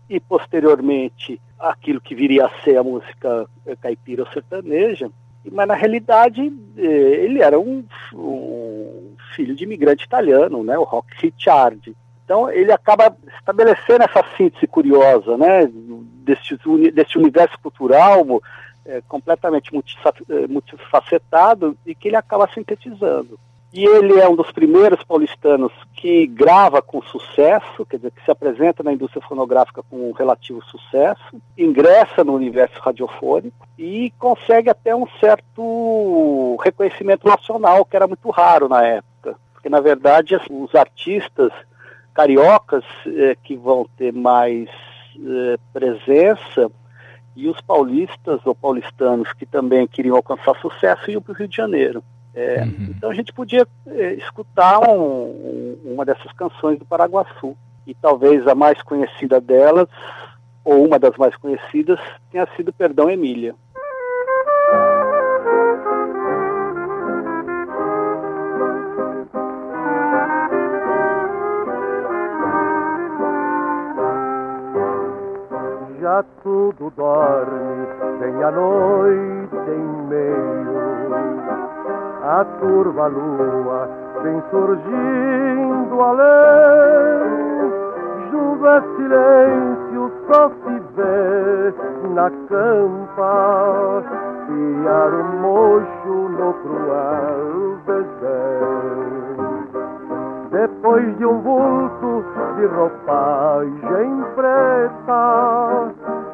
e 0.09 0.19
posteriormente 0.19 1.39
aquilo 1.59 2.01
que 2.01 2.15
viria 2.15 2.47
a 2.47 2.63
ser 2.63 2.77
a 2.77 2.83
música 2.83 3.47
caipira 3.79 4.23
ou 4.23 4.31
sertaneja, 4.31 5.11
mas 5.51 5.67
na 5.67 5.75
realidade 5.75 6.51
eh, 6.77 6.81
ele 7.25 7.41
era 7.41 7.59
um, 7.59 7.83
um 8.13 9.15
filho 9.35 9.55
de 9.55 9.63
imigrante 9.63 10.05
italiano, 10.05 10.63
né, 10.63 10.77
o 10.77 10.83
Rock 10.83 11.07
Ricciardi. 11.17 11.95
Então 12.23 12.49
ele 12.49 12.71
acaba 12.71 13.15
estabelecendo 13.39 14.03
essa 14.03 14.23
síntese 14.35 14.65
curiosa, 14.67 15.37
né, 15.37 15.69
desse, 15.71 16.57
desse 16.91 17.17
universo 17.17 17.57
cultural 17.61 18.41
é, 18.85 19.01
completamente 19.07 19.71
eh, 19.73 20.47
multifacetado 20.47 21.77
e 21.85 21.95
que 21.95 22.07
ele 22.07 22.15
acaba 22.15 22.49
sintetizando. 22.53 23.39
E 23.75 23.83
ele 23.85 24.21
é 24.21 24.29
um 24.29 24.37
dos 24.37 24.49
primeiros 24.53 25.03
paulistanos 25.03 25.73
que 25.95 26.25
grava 26.27 26.81
com 26.81 27.01
sucesso, 27.01 27.85
quer 27.85 27.97
dizer, 27.97 28.11
que 28.11 28.23
se 28.23 28.31
apresenta 28.31 28.81
na 28.81 28.93
indústria 28.93 29.21
fonográfica 29.27 29.83
com 29.89 30.09
um 30.09 30.13
relativo 30.13 30.63
sucesso, 30.63 31.41
ingressa 31.57 32.23
no 32.23 32.33
universo 32.33 32.79
radiofônico 32.79 33.67
e 33.77 34.13
consegue 34.17 34.69
até 34.69 34.95
um 34.95 35.05
certo 35.19 36.55
reconhecimento 36.63 37.27
nacional, 37.27 37.83
que 37.83 37.97
era 37.97 38.07
muito 38.07 38.29
raro 38.29 38.69
na 38.69 38.81
época. 38.81 39.35
Porque, 39.51 39.67
na 39.67 39.81
verdade, 39.81 40.39
os 40.49 40.73
artistas 40.73 41.51
cariocas 42.13 42.85
eh, 43.05 43.35
que 43.43 43.57
vão 43.57 43.85
ter 43.97 44.13
mais 44.13 44.69
eh, 45.19 45.57
presença 45.73 46.71
e 47.35 47.49
os 47.49 47.59
paulistas 47.59 48.39
ou 48.45 48.55
paulistanos 48.55 49.33
que 49.33 49.45
também 49.45 49.85
queriam 49.85 50.15
alcançar 50.15 50.55
sucesso 50.61 51.11
iam 51.11 51.21
para 51.21 51.33
o 51.33 51.35
Rio 51.35 51.49
de 51.49 51.57
Janeiro. 51.57 52.01
É, 52.35 52.63
uhum. 52.63 52.87
Então 52.89 53.09
a 53.09 53.13
gente 53.13 53.31
podia 53.31 53.65
é, 53.87 54.13
escutar 54.15 54.79
um, 54.79 55.77
uma 55.85 56.03
dessas 56.03 56.31
canções 56.33 56.77
do 56.77 56.85
Paraguaçu. 56.85 57.55
E 57.87 57.93
talvez 57.93 58.45
a 58.47 58.53
mais 58.53 58.81
conhecida 58.81 59.39
delas, 59.39 59.87
ou 60.63 60.85
uma 60.85 60.99
das 60.99 61.15
mais 61.17 61.35
conhecidas, 61.37 61.99
tenha 62.31 62.47
sido 62.57 62.73
Perdão 62.73 63.09
Emília. 63.09 63.55
Já 76.01 76.23
tudo 76.43 76.91
dorme, 76.95 77.87
vem 78.19 78.43
a 78.43 78.51
noite 78.51 79.55
em 79.69 80.07
meio 80.09 80.94
a 82.25 82.43
turva 82.59 83.05
lua 83.07 83.87
vem 84.23 84.41
surgindo 84.49 86.01
além. 86.01 87.45
Juba 88.31 88.83
silêncio 88.95 90.11
só 90.27 90.49
se 90.49 90.81
vê 90.95 91.73
na 92.15 92.31
campa, 92.49 94.03
piar 94.47 95.13
o 95.13 95.23
mocho 95.39 96.29
no 96.29 96.53
cruel 96.53 97.77
desdém. 97.85 99.05
Depois 100.49 101.17
de 101.17 101.25
um 101.25 101.39
vulto 101.41 102.25
de 102.55 102.65
roupagem 102.65 104.25
preta, 104.35 105.91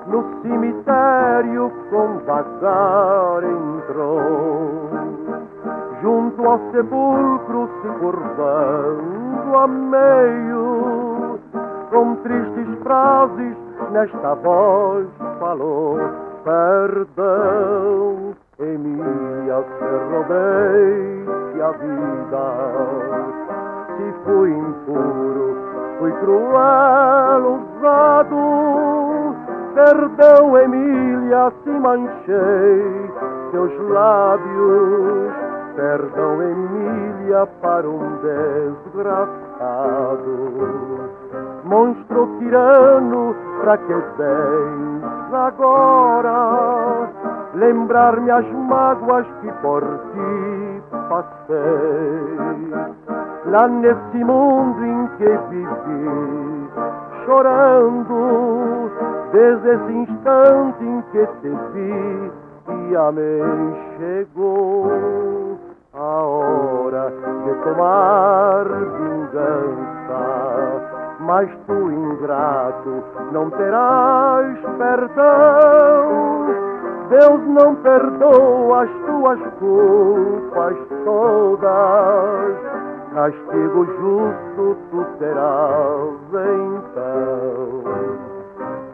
no 0.08 0.24
cemitério 0.42 1.72
com 1.90 2.20
vazar 2.26 3.44
entrou 3.44 4.91
junto 6.02 6.44
ao 6.46 6.60
sepulcro 6.72 7.70
se 7.82 7.88
curvando 8.00 9.58
a 9.58 9.68
meio, 9.68 11.40
com 11.92 12.16
tristes 12.18 12.68
frases 12.84 13.56
nesta 13.92 14.36
voz 14.36 15.08
falou: 15.40 16.00
Perdão, 16.44 18.34
Emília, 18.60 19.64
se 19.78 19.86
roubei 20.12 21.26
a 21.62 21.72
vida, 21.72 22.46
se 23.98 24.06
fui 24.24 24.50
impuro, 24.50 25.56
fui 26.00 26.12
cruel, 26.14 27.60
usado. 27.78 28.42
Perdão, 29.74 30.58
Emília, 30.58 31.52
se 31.64 31.70
manchei 31.70 33.12
teus 33.52 33.72
lábios 33.90 35.51
Perdão, 35.76 36.42
Emília, 36.42 37.48
para 37.62 37.88
um 37.88 38.18
desgraçado. 38.82 39.32
Monstro 41.64 42.28
tirano, 42.40 43.36
pra 43.62 43.78
que 43.78 43.94
vens 43.94 45.04
agora? 45.34 47.08
Lembrar-me 47.54 48.32
as 48.32 48.52
mágoas 48.52 49.26
que 49.42 49.52
por 49.62 49.82
ti 49.82 50.84
passei. 51.08 52.72
Lá 53.46 53.68
nesse 53.68 54.24
mundo 54.24 54.86
em 54.86 55.08
que 55.18 55.38
vivi, 55.50 56.70
chorando, 57.26 58.92
desde 59.32 59.70
esse 59.70 59.92
instante 59.94 60.84
em 60.84 61.02
que 61.12 61.26
te 61.42 61.50
vi, 61.74 62.32
e 62.90 62.96
amém 62.96 63.76
chegou 63.98 65.51
a 65.94 66.24
hora 66.24 67.12
de 67.12 67.54
tomar 67.64 68.64
vingança. 68.64 70.22
Mas 71.20 71.50
tu, 71.68 71.92
ingrato, 71.92 73.04
não 73.32 73.50
terás 73.52 74.58
perdão. 74.78 76.48
Deus 77.10 77.42
não 77.48 77.76
perdoa 77.76 78.84
as 78.84 78.90
tuas 79.06 79.40
culpas 79.60 80.78
todas. 81.04 82.56
Castigo 83.14 83.86
justo 83.86 84.78
tu 84.90 85.06
terás 85.20 86.16
então. 86.72 87.84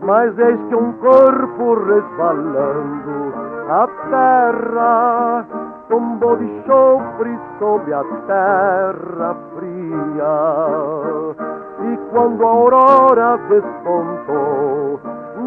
Mas 0.02 0.38
eis 0.39 0.60
que 0.70 0.76
um 0.76 0.91
corpo 0.93 1.76
resvalando 1.76 3.34
a 3.70 3.88
terra 4.10 5.45
tombou 5.90 6.36
de 6.38 6.64
chofre 6.66 7.40
sob 7.60 7.94
a 7.94 8.04
terra 8.28 9.36
fria. 9.56 11.36
E 11.80 11.98
quando 12.12 12.46
a 12.46 12.50
aurora 12.50 13.38
despontou 13.50 15.00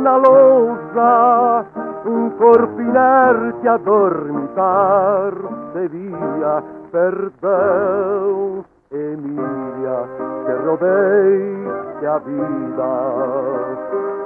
na 0.03 0.17
lousa, 0.17 1.67
um 2.07 2.31
corpo 2.31 2.81
inerte 2.81 3.69
a 3.69 3.77
dormitar 3.77 5.33
se 5.73 5.89
via. 5.89 6.63
Perdão, 6.91 8.65
Emília, 8.91 10.09
que 10.45 10.53
roubei 10.67 11.81
a 12.07 12.19
vida. 12.19 12.91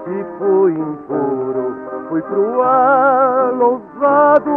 Se 0.04 0.24
fui 0.38 0.72
impuro, 0.72 1.76
fui 2.08 2.22
cruel, 2.22 3.60
ousado, 3.60 4.50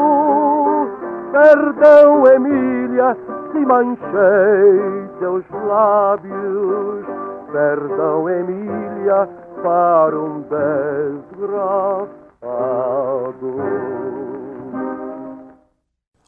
Perdão, 1.32 2.26
Emília, 2.28 3.16
se 3.52 3.60
manchei 3.60 5.08
teus 5.20 5.44
lábios. 5.68 7.06
Perdão, 7.52 8.30
Emília, 8.30 9.30
para 9.62 10.20
um 10.20 10.42
desgraçado. 10.42 12.18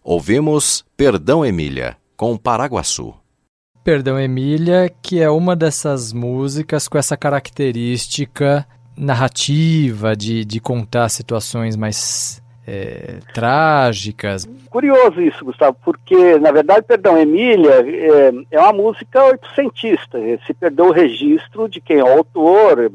Ouvimos 0.03 0.85
Perdão, 0.97 1.45
Emília, 1.45 1.95
com 2.17 2.35
Paraguaçu. 2.37 3.13
Perdão, 3.83 4.19
Emília, 4.19 4.91
que 5.01 5.21
é 5.21 5.29
uma 5.29 5.55
dessas 5.55 6.11
músicas 6.11 6.87
com 6.87 6.97
essa 6.97 7.15
característica 7.15 8.67
narrativa 8.97 10.15
de, 10.15 10.43
de 10.43 10.59
contar 10.59 11.07
situações 11.09 11.75
mais 11.75 12.41
é, 12.69 13.17
trágicas. 13.33 14.47
Curioso 14.69 15.19
isso, 15.19 15.43
Gustavo, 15.43 15.75
porque, 15.83 16.37
na 16.37 16.51
verdade, 16.51 16.83
Perdão 16.83 17.17
Emília 17.17 17.83
é, 17.83 18.31
é 18.51 18.59
uma 18.59 18.71
música 18.71 19.23
oitocentista. 19.23 20.19
Se 20.45 20.53
perdeu 20.53 20.85
o 20.85 20.91
registro 20.91 21.67
de 21.67 21.81
quem 21.81 21.97
é 21.97 22.03
o 22.03 22.17
autor, 22.19 22.91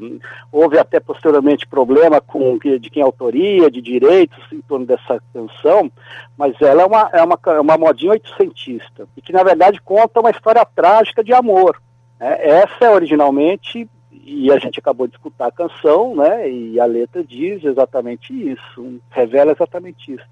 houve 0.52 0.78
até 0.78 1.00
posteriormente 1.00 1.66
problema 1.66 2.20
com 2.20 2.56
de 2.58 2.88
quem 2.88 3.02
é 3.02 3.04
autoria, 3.04 3.68
de 3.68 3.82
direitos 3.82 4.38
em 4.52 4.60
torno 4.60 4.86
dessa 4.86 5.20
canção, 5.32 5.90
mas 6.38 6.54
ela 6.60 6.82
é 6.82 6.86
uma, 6.86 7.10
é 7.12 7.22
uma, 7.22 7.38
é 7.46 7.60
uma 7.60 7.76
modinha 7.76 8.12
oitocentista, 8.12 9.08
e 9.16 9.20
que, 9.20 9.32
na 9.32 9.42
verdade, 9.42 9.80
conta 9.82 10.20
uma 10.20 10.30
história 10.30 10.64
trágica 10.64 11.24
de 11.24 11.32
amor. 11.32 11.80
É, 12.20 12.60
essa 12.60 12.84
é 12.84 12.90
originalmente 12.90 13.88
e 14.22 14.50
a 14.52 14.58
gente 14.58 14.78
acabou 14.78 15.06
de 15.06 15.14
escutar 15.14 15.46
a 15.46 15.52
canção, 15.52 16.14
né? 16.14 16.48
E 16.50 16.78
a 16.78 16.84
letra 16.84 17.24
diz 17.24 17.64
exatamente 17.64 18.32
isso, 18.32 19.00
revela 19.10 19.52
exatamente 19.52 20.12
isso. 20.12 20.24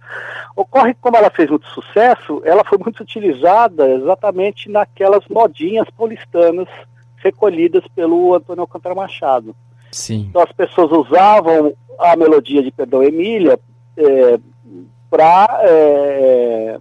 Ocorre 0.55 0.95
que 0.95 1.01
como 1.01 1.17
ela 1.17 1.31
fez 1.31 1.51
muito 1.51 1.67
sucesso, 1.69 2.41
ela 2.45 2.65
foi 2.65 2.79
muito 2.79 3.03
utilizada 3.03 3.89
exatamente 3.91 4.71
naquelas 4.71 5.27
modinhas 5.29 5.89
paulistanas 5.91 6.69
recolhidas 7.17 7.85
pelo 7.95 8.35
Antônio 8.35 8.63
Alcântara 8.63 8.95
Machado. 8.95 9.55
Sim. 9.91 10.27
Então 10.29 10.43
as 10.43 10.53
pessoas 10.53 10.91
usavam 10.91 11.75
a 11.99 12.17
melodia 12.17 12.63
de 12.63 12.71
Perdão 12.71 13.03
Emília 13.03 13.59
é, 13.97 14.39
para 15.11 15.61
é, 15.63 16.79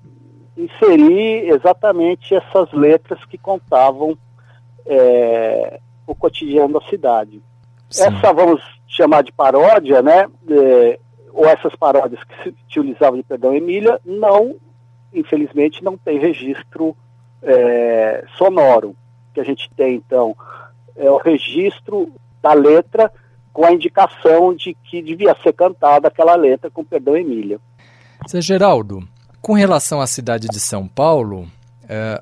inserir 0.58 1.50
exatamente 1.50 2.34
essas 2.34 2.72
letras 2.72 3.24
que 3.26 3.38
contavam 3.38 4.18
é, 4.86 5.80
o 6.12 6.16
cotidiano 6.16 6.80
da 6.80 6.88
cidade. 6.88 7.42
Sim. 7.90 8.04
Essa 8.04 8.34
vamos 8.34 8.62
chamar 8.88 9.24
de 9.24 9.32
paródia, 9.32 10.02
né? 10.02 10.28
É, 10.50 11.00
ou 11.34 11.46
essas 11.46 11.76
paródias 11.76 12.24
que 12.24 12.44
se 12.44 12.50
utilizavam 12.68 13.18
de 13.18 13.24
Perdão 13.24 13.54
Emília, 13.54 14.00
não, 14.06 14.56
infelizmente, 15.14 15.84
não 15.84 15.98
tem 15.98 16.20
registro 16.20 16.96
é, 17.42 18.24
sonoro. 18.38 18.96
Que 19.34 19.40
a 19.40 19.44
gente 19.44 19.70
tem, 19.76 19.96
então, 19.96 20.36
é 20.96 21.10
o 21.10 21.18
registro 21.18 22.12
da 22.42 22.54
letra 22.54 23.12
com 23.54 23.66
a 23.66 23.72
indicação 23.72 24.54
de 24.54 24.74
que 24.74 25.02
devia 25.02 25.36
ser 25.42 25.54
cantada 25.54 26.08
aquela 26.08 26.36
letra 26.36 26.70
com 26.70 26.84
Perdão 26.84 27.16
Emília. 27.16 27.60
Zé 28.30 28.42
Geraldo, 28.42 29.00
com 29.42 29.54
relação 29.54 30.00
à 30.02 30.08
cidade 30.08 30.48
de 30.48 30.60
São 30.60 30.88
Paulo, 30.88 31.48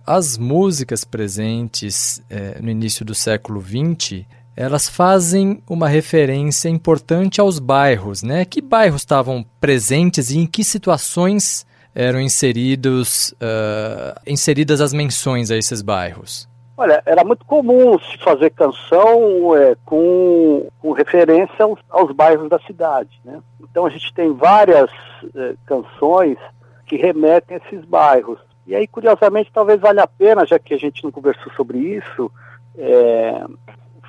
as 0.06 0.38
músicas 0.38 1.04
presentes 1.04 2.24
eh, 2.30 2.58
no 2.60 2.70
início 2.70 3.06
do 3.06 3.14
século 3.14 3.62
XX, 3.62 4.26
elas 4.56 4.90
fazem 4.90 5.62
uma 5.70 5.88
referência 5.88 6.68
importante 6.70 7.40
aos 7.40 7.60
bairros, 7.60 8.24
né? 8.24 8.44
Que 8.46 8.62
bairros 8.62 9.02
estavam 9.02 9.46
presentes 9.62 10.32
e 10.32 10.40
em 10.40 10.46
que 10.46 10.64
situações 10.64 11.66
eram 11.96 12.20
inseridos, 12.20 13.32
uh, 13.34 14.20
inseridas 14.28 14.82
as 14.82 14.94
menções 14.94 15.50
a 15.52 15.58
esses 15.58 15.82
bairros? 15.82 16.48
Olha, 16.76 17.02
era 17.06 17.24
muito 17.24 17.46
comum 17.46 18.00
se 18.00 18.18
fazer 18.20 18.52
canção 18.52 19.56
é, 19.56 19.76
com, 19.86 20.68
com, 20.80 20.94
referência 20.94 21.66
aos, 21.66 21.80
aos, 21.90 22.12
bairros 22.14 22.50
da 22.50 22.58
cidade, 22.60 23.20
né? 23.26 23.42
Então 23.62 23.86
a 23.86 23.90
gente 23.90 24.14
tem 24.14 24.34
várias 24.34 24.90
é, 25.36 25.56
canções 25.66 26.38
que 26.86 26.96
remetem 26.96 27.58
a 27.58 27.68
esses 27.68 27.84
bairros. 27.86 28.40
E 28.70 28.76
aí, 28.76 28.86
curiosamente, 28.88 29.52
talvez 29.52 29.82
valha 29.82 30.04
a 30.04 30.08
pena, 30.08 30.46
já 30.46 30.60
que 30.60 30.76
a 30.76 30.78
gente 30.78 31.04
não 31.04 31.10
conversou 31.10 31.52
sobre 31.54 31.80
isso, 31.80 32.32
é, 32.78 33.44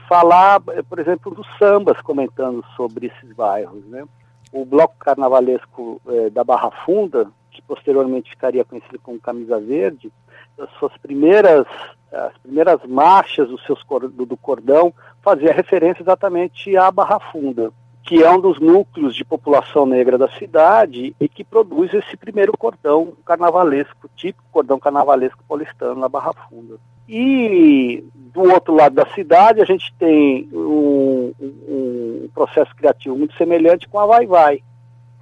falar, 0.07 0.61
por 0.61 0.99
exemplo, 0.99 1.35
dos 1.35 1.47
sambas 1.59 1.99
comentando 2.03 2.63
sobre 2.77 3.07
esses 3.07 3.35
bairros. 3.35 3.83
Né? 3.87 4.05
O 4.53 4.67
bloco 4.67 4.95
carnavalesco 4.99 5.99
é, 6.07 6.29
da 6.29 6.45
Barra 6.45 6.71
Funda, 6.85 7.31
que 7.51 7.63
posteriormente 7.63 8.29
ficaria 8.29 8.63
conhecido 8.63 8.99
como 9.03 9.19
Camisa 9.19 9.59
Verde, 9.59 10.13
as 10.59 10.71
suas 10.73 10.95
primeiras, 10.99 11.67
as 12.13 12.37
primeiras 12.43 12.85
marchas 12.85 13.49
dos 13.49 13.65
seus, 13.65 13.83
do 14.13 14.37
cordão 14.37 14.93
fazia 15.23 15.55
referência 15.55 16.03
exatamente 16.03 16.77
à 16.77 16.91
Barra 16.91 17.19
Funda 17.19 17.73
que 18.03 18.23
é 18.23 18.31
um 18.31 18.41
dos 18.41 18.59
núcleos 18.59 19.15
de 19.15 19.25
população 19.25 19.87
negra 19.87 20.17
da 20.17 20.29
cidade 20.31 21.15
e 21.21 21.29
que 21.29 21.45
produz 21.45 21.93
esse 21.93 22.17
primeiro 22.17 22.53
cordão 22.57 23.13
carnavalesco, 23.25 24.09
típico 24.17 24.45
cordão 24.51 24.79
carnavalesco 24.79 25.45
paulistano 25.47 26.01
na 26.01 26.09
Barra 26.09 26.33
Funda. 26.49 26.77
E 27.09 28.05
do 28.15 28.43
outro 28.43 28.75
lado 28.75 28.95
da 28.95 29.07
cidade 29.15 29.61
a 29.61 29.65
gente 29.65 29.93
tem 29.99 30.49
um, 30.53 31.33
um, 31.41 32.29
processo 32.33 32.75
criativo 32.75 33.17
muito 33.17 33.35
semelhante 33.37 33.89
com 33.89 33.99
a 33.99 34.07
Vai 34.07 34.27
Vai, 34.27 34.63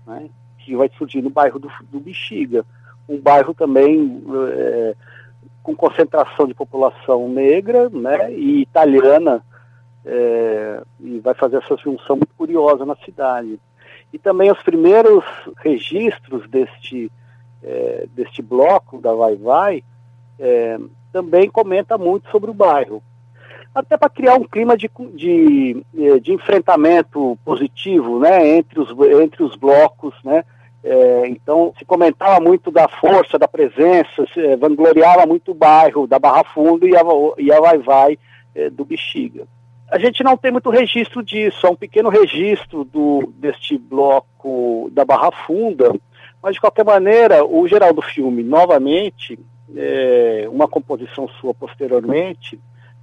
né, 0.07 0.29
que 0.59 0.77
vai 0.77 0.91
surgir 0.97 1.23
no 1.23 1.31
bairro 1.31 1.59
do, 1.59 1.71
do 1.91 1.99
Bexiga, 1.99 2.65
um 3.09 3.19
bairro 3.19 3.55
também 3.55 4.23
é, 4.53 4.95
com 5.63 5.75
concentração 5.75 6.47
de 6.47 6.55
população 6.55 7.29
negra 7.29 7.89
né, 7.89 8.33
e 8.33 8.61
italiana 8.63 9.43
é, 10.09 10.83
e 10.99 11.21
vai 11.21 11.35
fazer 11.35 11.59
essa 11.59 11.77
junção 11.77 12.17
muito 12.17 12.35
curiosa 12.35 12.87
na 12.87 12.97
cidade. 12.97 13.61
E 14.11 14.19
também 14.19 14.51
os 14.51 14.63
primeiros 14.63 15.23
registros 15.59 16.49
deste, 16.49 17.13
é, 17.63 18.07
deste 18.13 18.41
bloco 18.41 19.01
da 19.01 19.13
Vai 19.13 19.37
Vai 19.37 19.85
é, 20.39 20.79
também 21.13 21.51
comenta 21.51 21.99
muito 21.99 22.31
sobre 22.31 22.51
o 22.51 22.55
bairro. 22.55 23.03
Até 23.75 23.99
para 23.99 24.09
criar 24.09 24.37
um 24.37 24.45
clima 24.45 24.79
de, 24.79 24.91
de, 25.15 25.85
é, 25.99 26.19
de 26.19 26.33
enfrentamento 26.33 27.39
positivo 27.45 28.19
né, 28.19 28.57
entre, 28.57 28.81
os, 28.81 28.91
entre 29.21 29.43
os 29.43 29.57
blocos, 29.57 30.15
né, 30.25 30.43
é, 30.83 31.29
então, 31.29 31.75
se 31.79 31.85
comentava 31.85 32.41
muito 32.41 32.71
da 32.71 32.89
força, 32.89 33.39
da 33.39 33.47
presença, 33.47 34.27
se, 34.33 34.41
é, 34.41 34.57
vangloriava 34.57 35.27
muito 35.27 35.51
o 35.51 35.55
bairro 35.55 36.07
da 36.07 36.19
Barra 36.19 36.45
Fundo 36.45 36.89
e 36.89 36.97
a, 36.97 37.03
e 37.37 37.53
a 37.53 37.61
Vai 37.61 37.79
Vai 37.79 38.19
do 38.73 38.85
Bexiga. 38.85 39.47
A 39.91 39.99
gente 39.99 40.23
não 40.23 40.37
tem 40.37 40.53
muito 40.53 40.69
registro 40.69 41.23
disso, 41.23 41.67
há 41.67 41.71
um 41.71 41.77
pequeno 41.77 42.11
registro 42.11 42.85
do, 42.85 43.33
deste 43.37 43.79
bloco 43.79 44.91
da 44.93 45.05
Barra 45.05 45.31
Funda, 45.47 45.95
mas 46.43 46.55
de 46.55 46.61
qualquer 46.61 46.85
maneira, 46.85 47.45
o 47.45 47.67
geral 47.67 47.95
do 47.95 48.03
filme, 48.03 48.43
novamente, 48.43 49.39
é, 49.75 50.47
uma 50.51 50.69
composição 50.69 51.27
sua 51.41 51.55
posteriormente, 51.55 52.61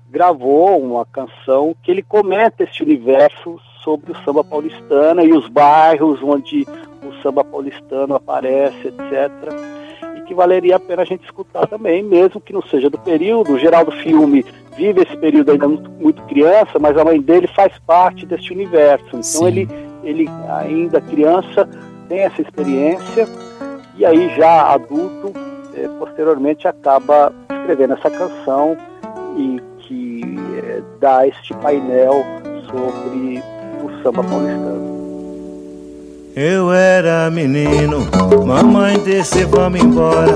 gravou 0.10 0.80
uma 0.80 1.06
canção 1.06 1.76
que 1.82 1.90
ele 1.90 2.04
comenta 2.04 2.64
esse 2.64 2.84
universo 2.84 3.60
sobre 3.84 4.12
o 4.12 4.24
samba 4.24 4.44
paulistano 4.44 5.22
e 5.26 5.34
os 5.34 5.50
bairros 5.50 6.22
onde 6.24 6.66
o 7.04 7.14
samba 7.22 7.44
paulistano 7.44 8.16
aparece, 8.16 8.88
etc. 8.88 9.32
E 10.18 10.22
que 10.22 10.34
valeria 10.34 10.78
a 10.78 10.80
pena 10.80 11.02
a 11.02 11.06
gente 11.06 11.26
escutar 11.26 11.68
também, 11.68 12.02
mesmo 12.02 12.40
que 12.40 12.54
não 12.54 12.62
seja 12.62 12.90
do 12.90 12.98
período. 12.98 13.54
O 13.54 13.60
geral 13.60 13.84
do 13.84 13.92
filme 13.92 14.46
vive 14.76 15.02
esse 15.02 15.18
período 15.18 15.52
ainda 15.52 15.68
muito, 15.68 15.90
muito, 15.92 16.22
criança, 16.24 16.78
mas 16.80 16.98
a 16.98 17.04
mãe 17.04 17.20
dele 17.20 17.48
faz 17.48 17.72
parte 17.86 18.26
deste 18.26 18.54
universo. 18.54 19.06
Então 19.14 19.48
ele, 19.48 19.70
ele 20.04 20.30
ainda 20.50 21.02
criança 21.02 21.68
tem 22.08 22.20
essa 22.20 22.42
experiência 22.42 23.28
e 23.98 24.06
aí 24.06 24.30
já 24.36 24.74
adulto 24.74 25.34
é, 25.76 25.88
posteriormente 26.00 26.68
acaba 26.68 27.34
escrevendo 27.50 27.94
essa 27.94 28.10
canção 28.10 28.78
e 29.38 29.62
que 29.80 30.22
é, 30.64 30.82
dá 31.00 31.28
este 31.28 31.54
painel 31.56 32.24
sobre 32.70 33.42
o 33.84 34.04
samba 34.04 34.24
paulistano. 34.24 34.96
Eu 36.36 36.74
era 36.74 37.32
menino, 37.32 38.00
mamãe 38.46 39.00
disse 39.00 39.46
vamos 39.46 39.80
embora. 39.80 40.34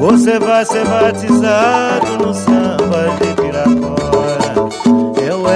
Você 0.00 0.40
vai 0.40 0.64
ser 0.64 0.84
batizado 0.86 2.18
no 2.18 2.34
samba 2.34 2.75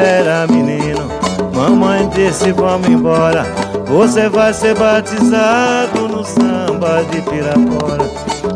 era 0.01 0.46
menino, 0.46 1.09
mamãe 1.55 2.09
disse 2.09 2.53
vamos 2.53 2.88
embora. 2.88 3.44
Você 3.86 4.28
vai 4.28 4.55
ser 4.55 4.78
batizado 4.78 6.07
no 6.09 6.24
samba 6.24 7.03
de 7.11 7.20
Piracora. 7.22 8.09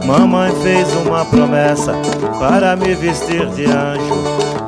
Mamãe 0.07 0.53
fez 0.63 0.89
uma 1.05 1.25
promessa 1.25 1.93
para 2.39 2.77
me 2.77 2.95
vestir 2.95 3.45
de 3.49 3.65
anjo. 3.65 4.15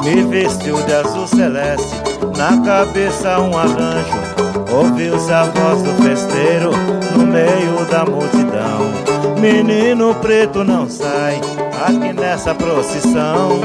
Me 0.03 0.23
vestiu 0.23 0.83
de 0.83 0.93
azul 0.93 1.27
celeste, 1.27 1.95
na 2.37 2.61
cabeça 2.65 3.41
um 3.41 3.57
arranjo. 3.57 4.37
Ouviu-se 4.73 5.33
a 5.33 5.45
voz 5.45 5.83
do 5.83 5.93
festeiro 6.03 6.71
no 7.17 7.27
meio 7.27 7.85
da 7.91 8.05
multidão. 8.05 9.41
Menino 9.41 10.15
preto 10.17 10.65
não 10.65 10.91
sai 10.91 11.41
aqui 11.85 12.13
nessa 12.13 12.55
procissão. 12.55 13.61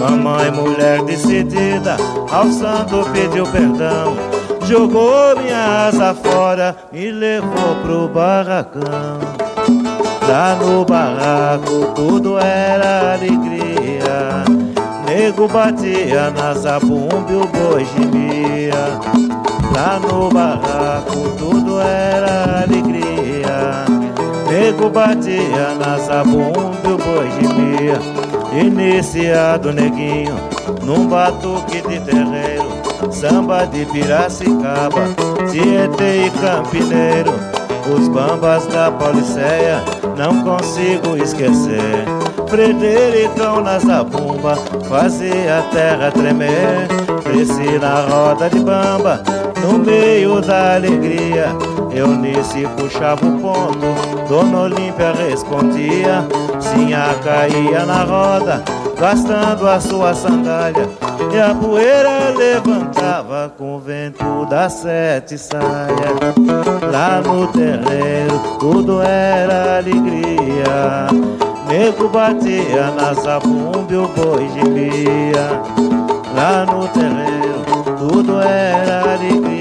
Mamãe, 0.00 0.50
mulher 0.50 1.02
decidida, 1.02 1.96
ao 2.30 2.46
santo 2.48 3.04
pediu 3.12 3.46
perdão. 3.46 4.16
Jogou 4.66 5.36
minha 5.36 5.88
asa 5.88 6.14
fora 6.14 6.76
e 6.92 7.10
levou 7.10 7.76
pro 7.82 8.08
barracão. 8.08 9.18
Lá 10.28 10.54
no 10.54 10.84
barraco 10.84 11.92
tudo 11.94 12.38
era 12.38 13.14
alegria. 13.14 14.44
Nego 15.06 15.48
batia 15.48 16.30
na 16.30 16.54
zabumba 16.54 17.30
e 17.30 17.34
o 17.34 17.46
boi 17.46 17.84
gemia. 17.84 19.00
Lá 19.74 19.98
no 19.98 20.28
barraco 20.28 21.28
tudo 21.38 21.80
era 21.80 22.62
alegria 22.62 24.01
Nego 24.62 24.90
batia 24.90 25.74
na 25.74 25.98
zabumba 25.98 26.70
e 26.84 26.92
o 26.92 26.96
boi 26.96 27.28
gemia 27.32 27.98
Iniciado 28.54 29.72
neguinho 29.72 30.36
num 30.84 31.08
batuque 31.08 31.82
de 31.82 31.98
terreiro. 31.98 32.70
Samba 33.10 33.66
de 33.66 33.84
Piracicaba, 33.86 35.08
Tietê 35.50 36.26
e 36.26 36.30
Campineiro. 36.30 37.32
Os 37.92 38.06
bambas 38.06 38.64
da 38.68 38.92
Policeia 38.92 39.82
não 40.16 40.44
consigo 40.44 41.16
esquecer. 41.16 42.04
Fredericão 42.46 43.62
na 43.62 43.80
zabumba 43.80 44.54
fazia 44.88 45.58
a 45.58 45.62
terra 45.74 46.12
tremer. 46.12 46.86
Desci 47.24 47.78
na 47.80 48.02
roda 48.02 48.48
de 48.48 48.60
bamba, 48.60 49.22
no 49.60 49.78
meio 49.78 50.40
da 50.40 50.76
alegria. 50.76 51.46
Eunice 51.94 52.66
puxava 52.76 53.26
o 53.26 53.38
ponto, 53.38 53.86
Dona 54.28 54.60
Olímpia 54.62 55.12
respondia. 55.12 56.24
Sinha 56.60 57.14
caía 57.22 57.84
na 57.84 58.04
roda, 58.04 58.62
gastando 58.98 59.68
a 59.68 59.80
sua 59.80 60.14
sandália. 60.14 60.88
E 61.32 61.38
a 61.38 61.54
poeira 61.54 62.30
levantava 62.36 63.52
com 63.56 63.76
o 63.76 63.78
vento 63.80 64.46
das 64.46 64.72
sete 64.74 65.38
saias. 65.38 65.62
Lá 66.90 67.20
no 67.20 67.46
terreiro 67.48 68.38
tudo 68.58 69.00
era 69.02 69.78
alegria. 69.78 71.06
Nego 71.68 72.08
batia 72.08 72.90
na 72.96 73.14
zabumba 73.14 73.92
e 73.92 73.96
o 73.96 74.08
boi 74.08 74.48
gemia. 74.54 75.62
Lá 76.34 76.66
no 76.66 76.86
terreiro 76.88 77.62
tudo 77.98 78.40
era 78.40 79.12
alegria. 79.14 79.51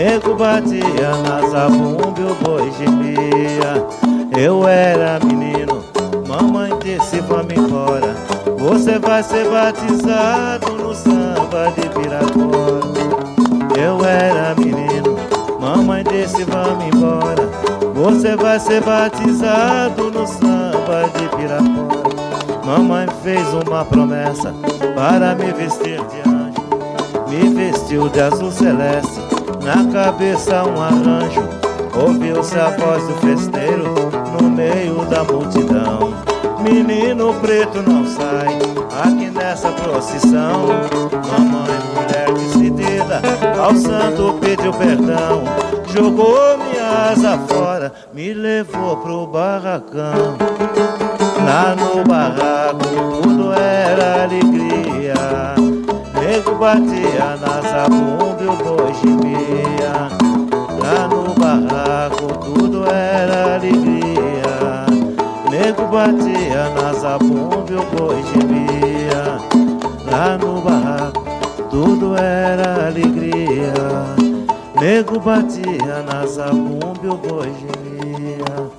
Nego 0.00 0.34
batia 0.34 1.10
na 1.28 1.46
zabumba 1.50 2.22
o 2.22 2.34
boi 2.42 2.72
gemia. 2.78 3.86
Eu 4.34 4.66
era 4.66 5.20
menino, 5.22 5.84
mamãe 6.26 6.70
disse 6.78 7.20
vamos 7.20 7.52
embora. 7.52 8.16
Você 8.56 8.98
vai 8.98 9.22
ser 9.22 9.46
batizado 9.50 10.72
no 10.72 10.94
samba 10.94 11.70
de 11.76 11.86
Piracora. 11.90 12.80
Eu 13.78 14.02
era 14.02 14.54
menino, 14.54 15.18
mamãe 15.60 16.02
disse 16.02 16.44
vamos 16.44 16.82
embora. 16.86 17.46
Você 17.94 18.36
vai 18.36 18.58
ser 18.58 18.82
batizado 18.82 20.10
no 20.10 20.26
samba 20.26 21.10
de 21.14 21.28
Piracora. 21.36 22.64
Mamãe 22.64 23.06
fez 23.22 23.46
uma 23.52 23.84
promessa 23.84 24.54
para 24.94 25.34
me 25.34 25.52
vestir 25.52 26.00
de 26.06 26.26
anjo. 26.26 26.40
Me 27.28 27.50
vestiu 27.50 28.08
de 28.08 28.20
azul 28.22 28.50
celeste, 28.50 29.19
na 29.62 29.92
cabeça 29.92 30.64
um 30.64 30.80
arranjo. 30.80 31.48
Ouviu-se 31.94 32.58
a 32.58 32.70
voz 32.70 33.06
do 33.06 33.14
festeiro 33.14 33.94
no 34.40 34.48
meio 34.50 35.04
da 35.06 35.24
multidão. 35.24 36.14
Menino 36.62 37.34
preto 37.34 37.82
não 37.82 38.06
sai 38.06 38.58
aqui 39.02 39.30
nessa 39.30 39.70
procissão. 39.72 40.66
Mamãe, 41.30 41.78
mulher 41.94 42.32
decidida, 42.34 43.22
ao 43.58 43.74
santo 43.74 44.38
pediu 44.40 44.72
perdão. 44.72 45.44
Jogou 45.86 46.58
minha 46.58 47.10
asa 47.10 47.38
fora, 47.48 47.92
me 48.12 48.32
levou 48.32 48.96
pro 48.98 49.26
barracão. 49.26 50.36
Lá 51.44 51.74
no 51.74 52.04
barraco 52.04 53.22
tudo 53.22 53.52
era 53.52 54.24
alegria. 54.24 55.59
Nego 56.30 56.54
batia 56.54 57.36
na 57.42 57.60
zabumba 57.60 58.38
e 58.40 58.46
o 58.46 58.54
boi 58.62 58.94
gemia. 59.02 59.94
Lá 60.80 61.08
no 61.08 61.34
barraco 61.34 62.28
tudo 62.38 62.86
era 62.86 63.56
alegria. 63.56 64.86
Nego 65.50 65.88
batia 65.88 66.70
na 66.76 66.92
zabumba 66.92 67.66
e 67.68 67.74
o 67.74 67.82
boi 67.82 68.22
gemia. 68.32 69.40
Lá 70.08 70.38
no 70.38 70.60
barraco 70.60 71.24
tudo 71.68 72.16
era 72.16 72.86
alegria. 72.86 73.74
Nego 74.80 75.18
batia 75.18 76.04
na 76.06 76.24
zabumba 76.26 77.00
e 77.02 77.08
o 77.08 77.16
boi 77.16 77.52
gemia. 77.58 78.70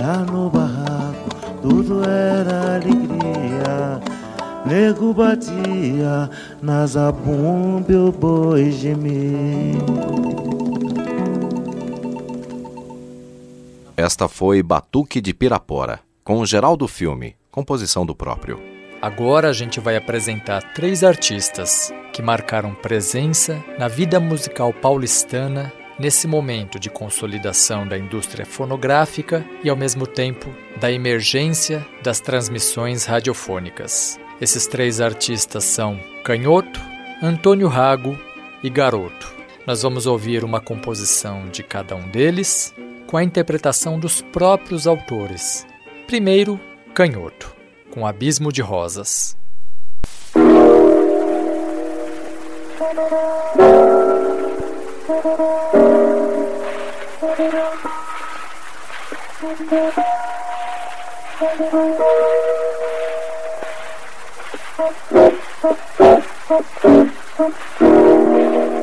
Lá 0.00 0.16
no 0.32 0.50
barraco 0.50 1.30
tudo 1.62 2.02
era 2.04 2.74
alegria. 2.74 3.01
Nego 4.64 5.12
batia 5.12 6.30
na 6.62 6.86
zabumba 6.86 7.92
o 7.92 8.12
boi 8.12 8.70
gemia. 8.70 9.78
Esta 13.96 14.28
foi 14.28 14.62
Batuque 14.62 15.20
de 15.20 15.34
Pirapora, 15.34 16.00
com 16.22 16.46
Geraldo 16.46 16.86
Filme, 16.86 17.36
composição 17.50 18.06
do 18.06 18.14
próprio. 18.14 18.60
Agora 19.00 19.48
a 19.48 19.52
gente 19.52 19.80
vai 19.80 19.96
apresentar 19.96 20.72
três 20.74 21.02
artistas 21.02 21.92
que 22.12 22.22
marcaram 22.22 22.72
presença 22.72 23.62
na 23.76 23.88
vida 23.88 24.20
musical 24.20 24.72
paulistana 24.72 25.72
nesse 25.98 26.28
momento 26.28 26.78
de 26.78 26.88
consolidação 26.88 27.86
da 27.86 27.98
indústria 27.98 28.46
fonográfica 28.46 29.44
e, 29.62 29.68
ao 29.68 29.76
mesmo 29.76 30.06
tempo, 30.06 30.54
da 30.80 30.90
emergência 30.90 31.84
das 32.02 32.20
transmissões 32.20 33.04
radiofônicas. 33.04 34.21
Esses 34.42 34.66
três 34.66 35.00
artistas 35.00 35.62
são 35.62 36.00
Canhoto, 36.24 36.80
Antônio 37.22 37.68
Rago 37.68 38.18
e 38.60 38.68
Garoto. 38.68 39.32
Nós 39.64 39.82
vamos 39.82 40.04
ouvir 40.04 40.42
uma 40.42 40.60
composição 40.60 41.48
de 41.48 41.62
cada 41.62 41.94
um 41.94 42.08
deles 42.08 42.74
com 43.06 43.16
a 43.16 43.22
interpretação 43.22 44.00
dos 44.00 44.20
próprios 44.20 44.88
autores. 44.88 45.64
Primeiro, 46.08 46.58
Canhoto, 46.92 47.54
com 47.88 48.04
Abismo 48.04 48.50
de 48.50 48.62
Rosas. 48.62 49.36
Thank 64.74 64.96
you. 67.80 68.81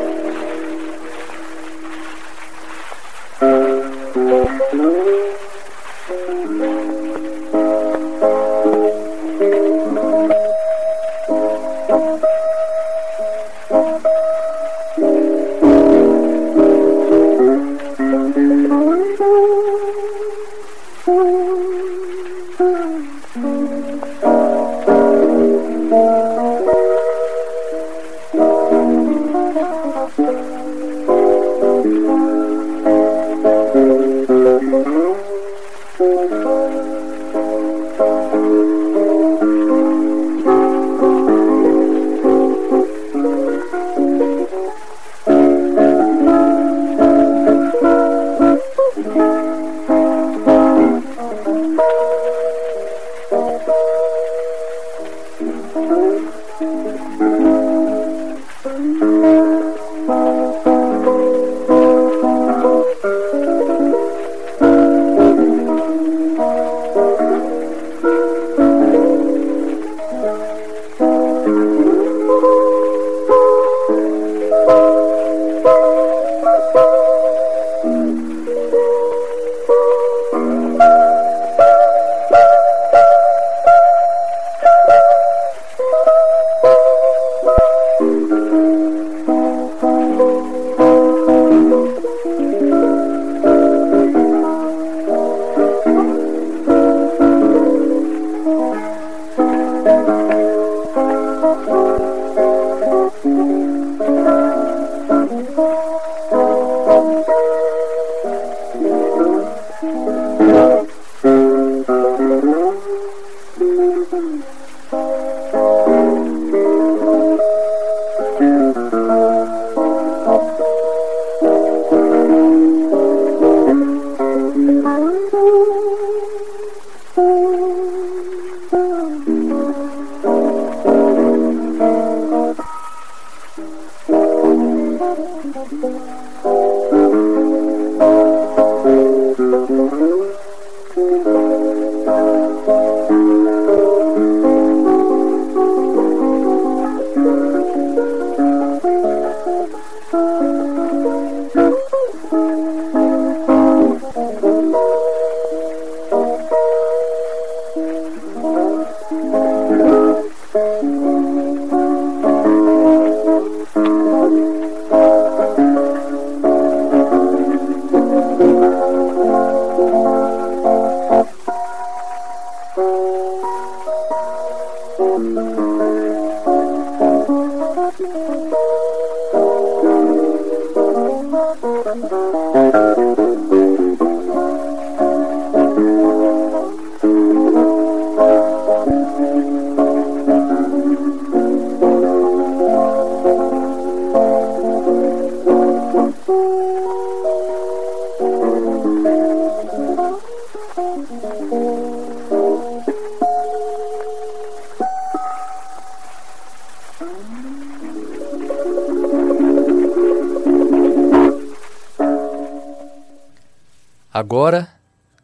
Agora, 214.31 214.67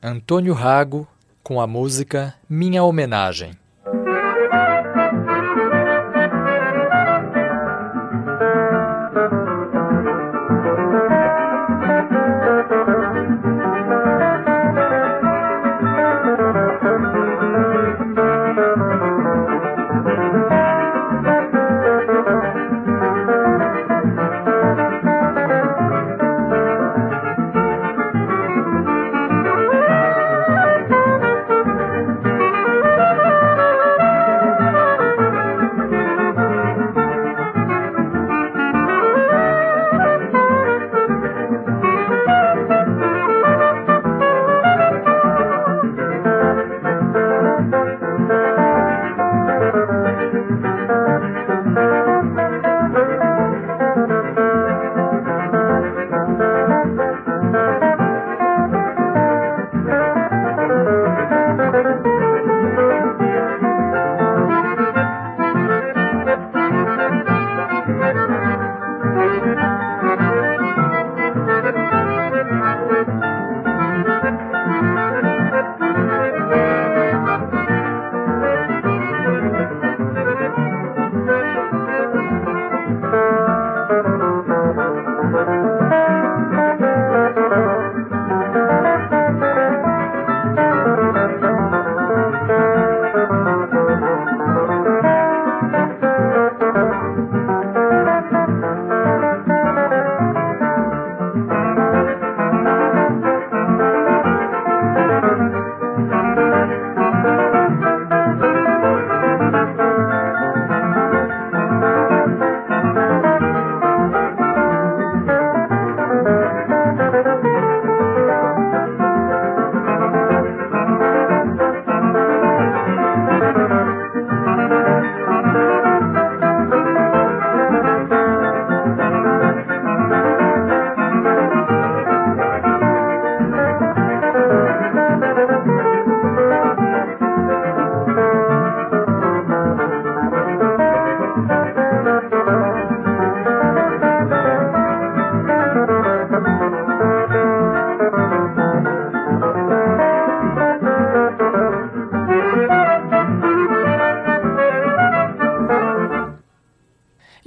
Antônio 0.02 0.52
Rago 0.56 1.08
com 1.44 1.62
a 1.62 1.68
música 1.68 2.34
Minha 2.50 2.84
Homenagem. 2.84 3.56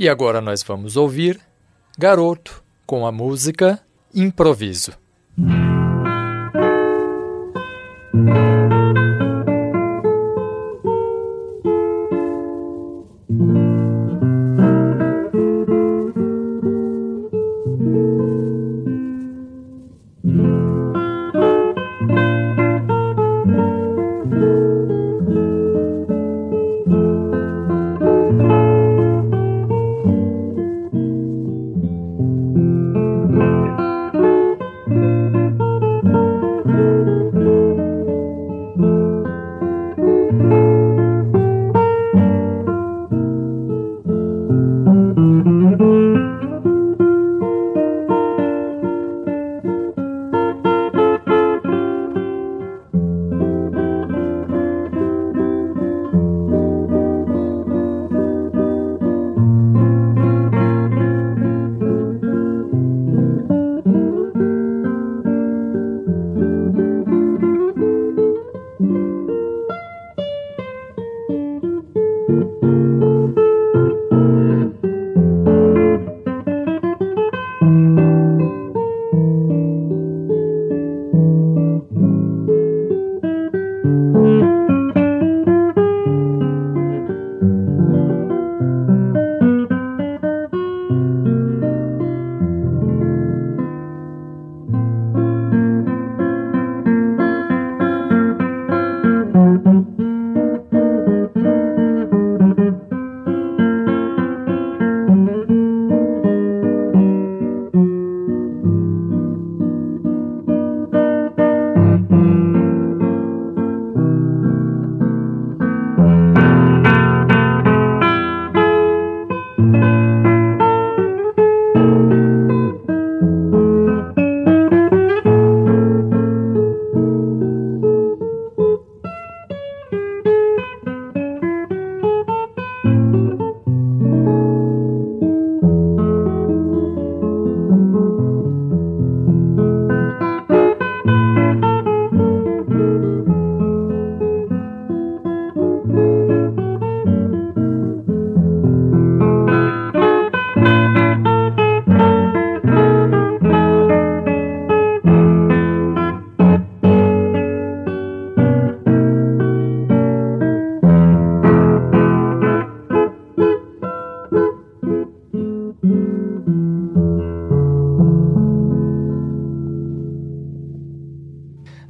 E 0.09 0.11
agora 0.11 0.41
nós 0.41 0.63
vamos 0.63 0.97
ouvir 0.97 1.39
Garoto 1.99 2.65
com 2.87 3.07
a 3.07 3.13
música 3.13 3.79
Improviso. 4.15 4.93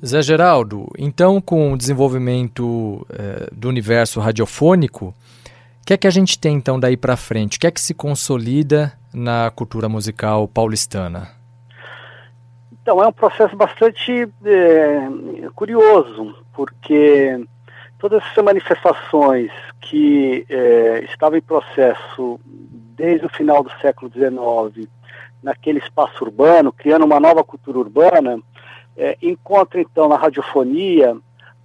Zé 0.09 0.22
Geraldo, 0.22 0.88
então 0.98 1.40
com 1.40 1.72
o 1.72 1.76
desenvolvimento 1.76 3.06
eh, 3.11 3.48
do 3.52 3.68
universo 3.68 4.20
radiofônico, 4.20 5.09
o 5.09 5.86
que 5.86 5.92
é 5.92 5.96
que 5.96 6.06
a 6.06 6.11
gente 6.11 6.38
tem 6.38 6.56
então 6.56 6.80
daí 6.80 6.96
para 6.96 7.16
frente? 7.16 7.59
O 7.59 7.61
que 7.61 7.66
é 7.66 7.70
que 7.70 7.80
se 7.80 7.94
consolida 7.94 8.92
na 9.12 9.50
cultura 9.50 9.88
musical 9.88 10.48
paulistana? 10.48 11.28
Então, 12.72 13.02
é 13.02 13.06
um 13.06 13.12
processo 13.12 13.54
bastante 13.54 14.26
é, 14.46 15.09
curioso, 15.54 16.34
porque 16.54 17.38
todas 17.98 18.22
essas 18.22 18.42
manifestações 18.42 19.50
que 19.80 20.46
é, 20.48 21.04
estavam 21.04 21.36
em 21.36 21.42
processo 21.42 22.40
desde 22.44 23.26
o 23.26 23.28
final 23.28 23.62
do 23.62 23.70
século 23.82 24.11
XIX, 24.11 24.88
naquele 25.42 25.80
espaço 25.80 26.24
urbano, 26.24 26.72
criando 26.72 27.04
uma 27.04 27.20
nova 27.20 27.44
cultura 27.44 27.78
urbana, 27.78 28.38
é, 28.99 29.16
encontra 29.22 29.80
então 29.80 30.09
na 30.09 30.16
radiofonia 30.16 31.16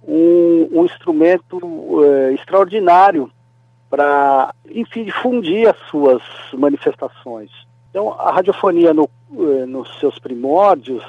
um, 0.06 0.68
um 0.72 0.84
instrumento 0.84 1.58
é, 2.04 2.32
extraordinário 2.32 3.30
para, 3.90 4.54
enfim, 4.70 5.04
difundir 5.04 5.68
as 5.68 5.76
suas 5.90 6.22
manifestações. 6.52 7.50
Então, 7.90 8.12
a 8.18 8.32
radiofonia, 8.32 8.94
no, 8.94 9.10
é, 9.32 9.66
nos 9.66 9.98
seus 9.98 10.18
primórdios, 10.18 11.02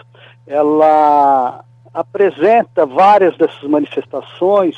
ela 0.47 1.63
apresenta 1.93 2.85
várias 2.85 3.37
dessas 3.37 3.63
manifestações 3.63 4.75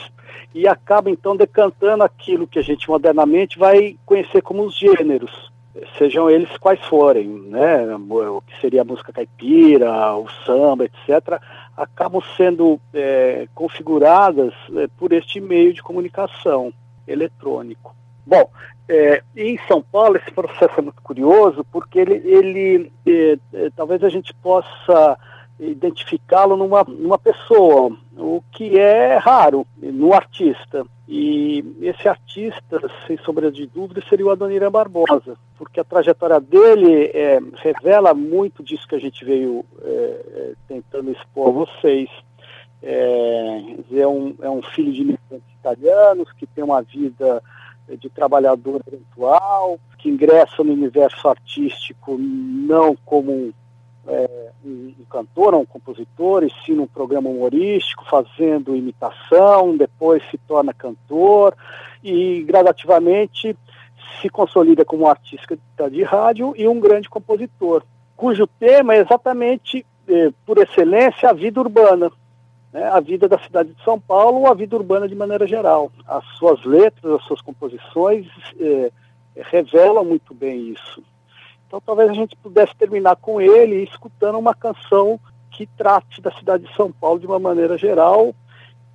e 0.53 0.67
acaba 0.67 1.09
então 1.09 1.35
decantando 1.35 2.03
aquilo 2.03 2.47
que 2.47 2.59
a 2.59 2.61
gente 2.61 2.89
modernamente 2.89 3.57
vai 3.57 3.97
conhecer 4.05 4.41
como 4.41 4.63
os 4.63 4.77
gêneros 4.77 5.51
sejam 5.97 6.29
eles 6.29 6.49
quais 6.57 6.79
forem, 6.85 7.27
né, 7.27 7.85
o 7.95 8.41
que 8.41 8.59
seria 8.61 8.81
a 8.81 8.85
música 8.85 9.13
caipira, 9.13 10.15
o 10.15 10.27
samba, 10.45 10.85
etc., 10.85 11.39
acabam 11.75 12.21
sendo 12.35 12.79
é, 12.93 13.47
configuradas 13.53 14.53
é, 14.75 14.87
por 14.97 15.13
este 15.13 15.39
meio 15.39 15.73
de 15.73 15.83
comunicação 15.83 16.73
eletrônico. 17.07 17.95
Bom, 18.25 18.49
é, 18.89 19.21
em 19.35 19.57
São 19.67 19.81
Paulo 19.81 20.17
esse 20.17 20.31
processo 20.31 20.73
é 20.77 20.81
muito 20.81 21.01
curioso 21.01 21.65
porque 21.71 21.99
ele, 21.99 22.21
ele 22.25 22.91
é, 23.05 23.37
é, 23.53 23.69
talvez 23.75 24.03
a 24.03 24.09
gente 24.09 24.33
possa 24.35 25.17
identificá-lo 25.59 26.55
numa, 26.55 26.83
numa 26.83 27.17
pessoa, 27.17 27.91
o 28.15 28.43
que 28.51 28.77
é 28.77 29.17
raro 29.17 29.65
no 29.77 30.13
artista. 30.13 30.85
E 31.07 31.63
esse 31.81 32.07
artista, 32.07 32.81
sem 33.05 33.17
sombra 33.19 33.49
de 33.49 33.65
dúvida, 33.65 34.03
seria 34.09 34.25
o 34.25 34.29
Adoniran 34.29 34.69
Barbosa, 34.69 35.37
porque 35.57 35.79
a 35.79 35.83
trajetória 35.83 36.39
dele 36.39 37.05
é, 37.13 37.39
revela 37.55 38.13
muito 38.13 38.61
disso 38.61 38.85
que 38.85 38.95
a 38.95 38.99
gente 38.99 39.23
veio 39.23 39.63
é, 39.81 39.89
é 39.89 40.53
tentando 40.67 41.11
expor 41.11 41.47
a 41.47 41.51
vocês. 41.51 42.09
É, 42.83 43.61
é, 43.93 44.07
um, 44.07 44.35
é 44.41 44.49
um 44.49 44.61
filho 44.61 44.91
de 44.91 45.01
imigrantes 45.01 45.49
italianos 45.57 46.31
que 46.33 46.45
tem 46.45 46.63
uma 46.63 46.81
vida 46.81 47.41
de 47.99 48.09
trabalhador 48.09 48.81
eventual, 48.85 49.79
que 49.97 50.09
ingressa 50.09 50.63
no 50.63 50.73
universo 50.73 51.27
artístico 51.27 52.17
não 52.17 52.95
como 53.05 53.31
um 53.31 53.53
é, 54.07 54.51
um, 54.65 54.93
um, 54.99 55.05
cantor 55.09 55.53
um 55.55 55.65
compositor, 55.65 56.43
e 56.43 56.51
sim 56.65 56.73
num 56.73 56.87
programa 56.87 57.29
humorístico, 57.29 58.05
fazendo 58.09 58.75
imitação, 58.75 59.75
depois 59.75 60.23
se 60.31 60.37
torna 60.37 60.73
cantor 60.73 61.55
e 62.03 62.43
gradativamente 62.43 63.55
se 64.21 64.29
consolida 64.29 64.85
como 64.85 65.03
um 65.03 65.07
artista 65.07 65.57
de 65.91 66.03
rádio 66.03 66.53
e 66.55 66.67
um 66.67 66.79
grande 66.79 67.09
compositor, 67.09 67.83
cujo 68.15 68.47
tema 68.47 68.95
é 68.95 68.99
exatamente, 68.99 69.85
eh, 70.07 70.31
por 70.45 70.57
excelência, 70.57 71.29
a 71.29 71.33
vida 71.33 71.59
urbana, 71.59 72.09
né, 72.73 72.83
a 72.85 72.99
vida 72.99 73.27
da 73.27 73.37
cidade 73.37 73.73
de 73.73 73.83
São 73.83 73.99
Paulo 73.99 74.39
ou 74.39 74.47
a 74.47 74.53
vida 74.53 74.75
urbana 74.75 75.07
de 75.07 75.15
maneira 75.15 75.45
geral. 75.45 75.91
As 76.07 76.25
suas 76.37 76.63
letras, 76.63 77.13
as 77.13 77.23
suas 77.25 77.41
composições 77.41 78.25
eh, 78.59 78.91
revelam 79.35 80.03
muito 80.03 80.33
bem 80.33 80.69
isso. 80.69 81.03
Então 81.67 81.81
talvez 81.85 82.09
a 82.09 82.13
gente 82.13 82.35
pudesse 82.37 82.73
terminar 82.75 83.17
com 83.17 83.41
ele 83.41 83.83
escutando 83.83 84.39
uma 84.39 84.55
canção 84.55 85.19
que 85.51 85.67
trate 85.77 86.21
da 86.21 86.31
cidade 86.31 86.65
de 86.65 86.75
São 86.75 86.91
Paulo 86.91 87.19
de 87.19 87.27
uma 87.27 87.39
maneira 87.39 87.77
geral 87.77 88.33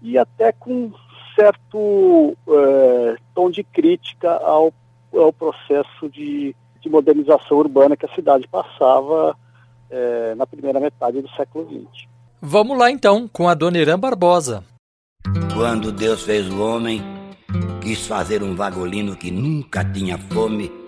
e 0.01 0.17
até 0.17 0.53
com 0.53 0.91
certo 1.35 2.37
é, 2.49 3.17
tom 3.35 3.51
de 3.51 3.63
crítica 3.63 4.31
ao, 4.31 4.73
ao 5.13 5.33
processo 5.33 6.09
de, 6.11 6.55
de, 6.81 6.89
modernização 6.89 7.59
urbana 7.59 7.97
que 7.97 8.07
a 8.07 8.15
cidade 8.15 8.47
passava 8.49 9.37
é, 9.91 10.35
na 10.35 10.47
primeira 10.47 10.81
metade 10.81 11.21
do 11.21 11.29
século 11.31 11.67
XX. 11.67 12.07
Vamos 12.41 12.79
lá 12.79 12.91
então 12.91 13.29
com 13.29 13.49
a 13.49 13.55
Dona 13.55 13.79
Irã 13.79 13.99
Barbosa. 13.99 14.65
Quando 15.55 15.93
Deus 15.93 16.23
fez 16.23 16.49
o 16.49 16.63
homem, 16.63 17.01
quis 17.83 18.07
fazer 18.07 18.43
um 18.43 18.55
vagolino 18.55 19.17
que 19.17 19.31
nunca 19.31 19.85
tinha 19.85 20.19
fome 20.19 20.82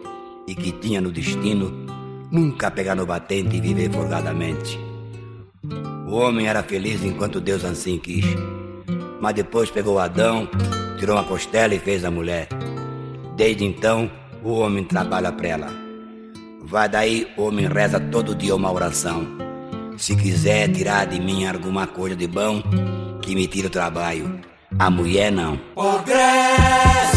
e 0.46 0.54
que 0.54 0.72
tinha 0.72 1.00
no 1.00 1.10
destino 1.10 1.72
nunca 2.30 2.70
pegar 2.70 2.94
no 2.94 3.06
batente 3.06 3.56
e 3.56 3.60
viver 3.60 3.90
folgadamente. 3.90 4.78
O 6.06 6.16
homem 6.16 6.46
era 6.46 6.62
feliz 6.62 7.02
enquanto 7.04 7.40
Deus 7.40 7.64
assim 7.64 7.98
quis, 7.98 8.24
mas 9.20 9.34
depois 9.34 9.70
pegou 9.70 9.98
Adão, 9.98 10.48
tirou 10.98 11.16
uma 11.16 11.24
costela 11.24 11.74
e 11.74 11.78
fez 11.78 12.04
a 12.04 12.10
mulher. 12.10 12.48
Desde 13.36 13.64
então, 13.64 14.10
o 14.42 14.52
homem 14.52 14.84
trabalha 14.84 15.32
para 15.32 15.48
ela. 15.48 15.68
Vai 16.62 16.88
daí, 16.88 17.26
o 17.36 17.42
homem 17.44 17.66
reza 17.66 18.00
todo 18.00 18.34
dia 18.34 18.54
uma 18.54 18.72
oração. 18.72 19.26
Se 19.96 20.16
quiser 20.16 20.72
tirar 20.72 21.06
de 21.06 21.20
mim 21.20 21.46
alguma 21.46 21.86
coisa 21.86 22.16
de 22.16 22.26
bom, 22.26 22.62
que 23.22 23.34
me 23.34 23.46
tire 23.46 23.68
o 23.68 23.70
trabalho. 23.70 24.40
A 24.78 24.90
mulher 24.90 25.30
não. 25.30 25.56
Progresso. 25.74 27.13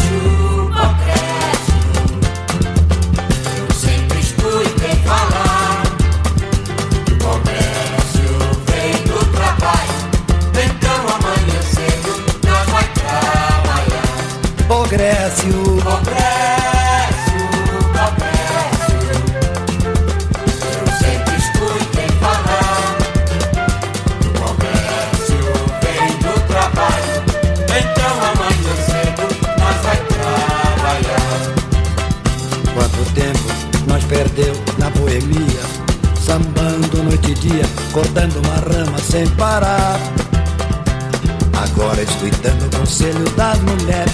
Conselho 42.98 43.30
das 43.36 43.58
mulheres 43.60 44.12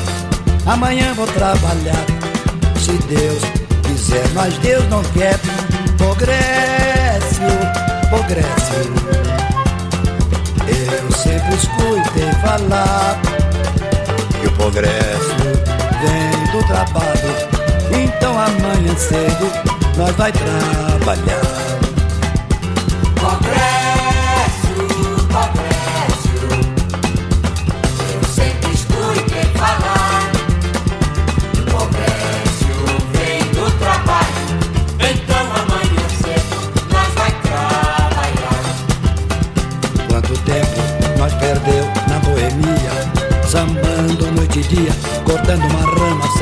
Amanhã 0.67 1.13
vou 1.15 1.27
trabalhar, 1.27 2.05
se 2.79 2.93
Deus 3.07 3.43
quiser, 3.83 4.27
mas 4.35 4.57
Deus 4.59 4.89
não 4.89 5.03
quer. 5.13 5.39
Progresso, 5.99 7.43
progresso. 8.09 8.73
Eu 10.67 11.13
sempre 11.13 11.55
escutei 11.55 12.33
falar 12.41 13.21
que 14.41 14.47
o 14.47 14.53
progresso 14.53 15.37
vem 16.01 16.53
do 16.53 16.67
trabalho. 16.67 18.05
Então 18.05 18.33
amanhã 18.33 18.97
cedo 18.97 19.53
nós 19.99 20.17
vai 20.17 20.33
trabalhar. 20.33 21.64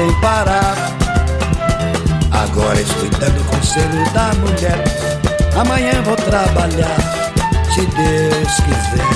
Sem 0.03 0.21
parar. 0.21 0.75
Agora 2.33 2.81
estou 2.81 3.09
dando 3.21 3.45
conselho 3.47 4.13
da 4.13 4.35
mulher. 4.35 4.83
Amanhã 5.57 6.03
vou 6.03 6.17
trabalhar, 6.17 6.97
se 7.73 7.87
Deus 7.87 8.55
quiser. 8.67 9.07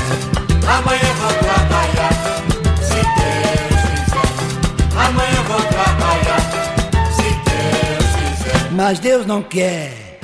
Amanhã 0.69 1.13
vou 1.21 1.33
trabalhar, 1.45 2.13
se 2.81 3.01
Deus 3.19 3.83
quiser. 3.91 4.29
Amanhã 5.09 5.43
vou 5.49 5.63
trabalhar, 5.63 6.41
se 7.11 7.29
Deus 7.51 8.45
quiser. 8.45 8.73
Mas 8.73 9.01
Deus 9.01 9.27
não 9.27 9.43
quer. 9.43 10.21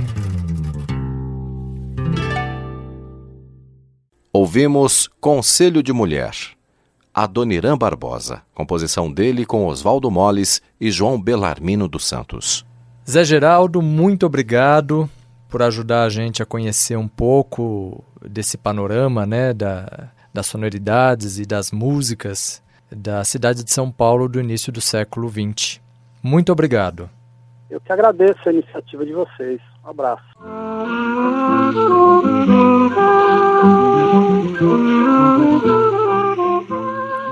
Ouvimos 4.33 5.09
Conselho 5.21 5.83
de 5.83 5.93
Mulher, 5.93 6.33
Adoniran 7.15 7.77
Barbosa, 7.77 8.43
composição 8.55 9.13
dele 9.13 9.45
com 9.45 9.67
Oswaldo 9.67 10.11
Moles 10.11 10.63
e 10.81 10.91
João 10.91 11.21
Belarmino 11.21 11.87
dos 11.87 12.07
Santos. 12.07 12.65
Zé 13.09 13.25
Geraldo, 13.25 13.83
muito 13.83 14.25
obrigado 14.25 15.11
por 15.49 15.63
ajudar 15.63 16.05
a 16.05 16.09
gente 16.09 16.43
a 16.43 16.47
conhecer 16.47 16.97
um 16.97 17.07
pouco 17.07 18.03
desse 18.27 18.57
panorama 18.57 19.27
né, 19.27 19.53
da, 19.53 20.09
das 20.33 20.47
sonoridades 20.47 21.39
e 21.39 21.45
das 21.45 21.71
músicas 21.71 22.63
da 22.91 23.23
cidade 23.25 23.63
de 23.63 23.71
São 23.71 23.91
Paulo 23.91 24.29
do 24.29 24.41
início 24.41 24.73
do 24.73 24.81
século 24.81 25.29
XX. 25.29 25.81
Muito 26.23 26.51
obrigado. 26.53 27.11
Eu 27.69 27.81
que 27.81 27.93
agradeço 27.93 28.49
a 28.49 28.53
iniciativa 28.53 29.05
de 29.05 29.13
vocês. 29.13 29.61
Um 29.85 29.91
abraço. 29.91 30.23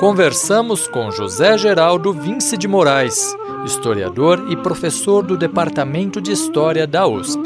Conversamos 0.00 0.88
com 0.88 1.10
José 1.10 1.58
Geraldo 1.58 2.10
Vince 2.10 2.56
de 2.56 2.66
Moraes, 2.66 3.36
historiador 3.66 4.50
e 4.50 4.56
professor 4.56 5.22
do 5.22 5.36
Departamento 5.36 6.22
de 6.22 6.32
História 6.32 6.86
da 6.86 7.06
USP. 7.06 7.42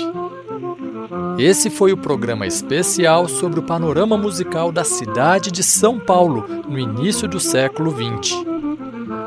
Esse 1.37 1.69
foi 1.69 1.93
o 1.93 1.97
programa 1.97 2.47
especial 2.47 3.27
sobre 3.27 3.59
o 3.59 3.63
panorama 3.65 4.17
musical 4.17 4.71
da 4.71 4.85
cidade 4.85 5.51
de 5.51 5.65
São 5.65 5.99
Paulo 5.99 6.45
no 6.69 6.79
início 6.79 7.27
do 7.27 7.41
século 7.41 7.91
XX. 7.91 8.37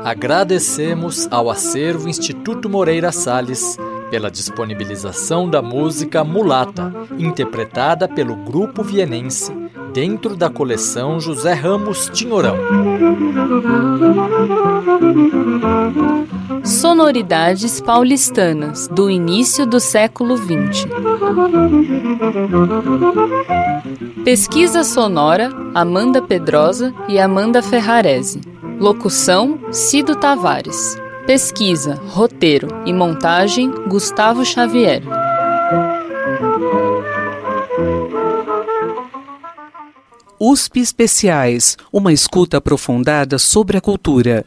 Agradecemos 0.02 1.28
ao 1.30 1.50
acervo 1.50 2.08
Instituto 2.08 2.66
Moreira 2.66 3.12
Salles 3.12 3.76
pela 4.10 4.30
disponibilização 4.30 5.50
da 5.50 5.60
música 5.60 6.24
Mulata, 6.24 6.94
interpretada 7.18 8.08
pelo 8.08 8.34
grupo 8.36 8.82
vienense 8.82 9.67
dentro 9.92 10.36
da 10.36 10.50
coleção 10.50 11.20
José 11.20 11.52
Ramos 11.52 12.10
Tinhorão. 12.12 12.56
Sonoridades 16.64 17.80
paulistanas 17.80 18.88
do 18.88 19.10
início 19.10 19.66
do 19.66 19.80
século 19.80 20.36
XX. 20.36 20.86
Pesquisa 24.24 24.84
sonora 24.84 25.50
Amanda 25.74 26.20
Pedrosa 26.20 26.94
e 27.08 27.18
Amanda 27.18 27.62
Ferrarese. 27.62 28.40
Locução 28.78 29.58
Cido 29.72 30.14
Tavares. 30.14 30.96
Pesquisa, 31.26 32.00
roteiro 32.08 32.68
e 32.86 32.92
montagem 32.92 33.70
Gustavo 33.88 34.44
Xavier. 34.44 35.02
USP 40.40 40.78
Especiais, 40.78 41.76
uma 41.92 42.12
escuta 42.12 42.58
aprofundada 42.58 43.38
sobre 43.38 43.76
a 43.76 43.80
cultura. 43.80 44.46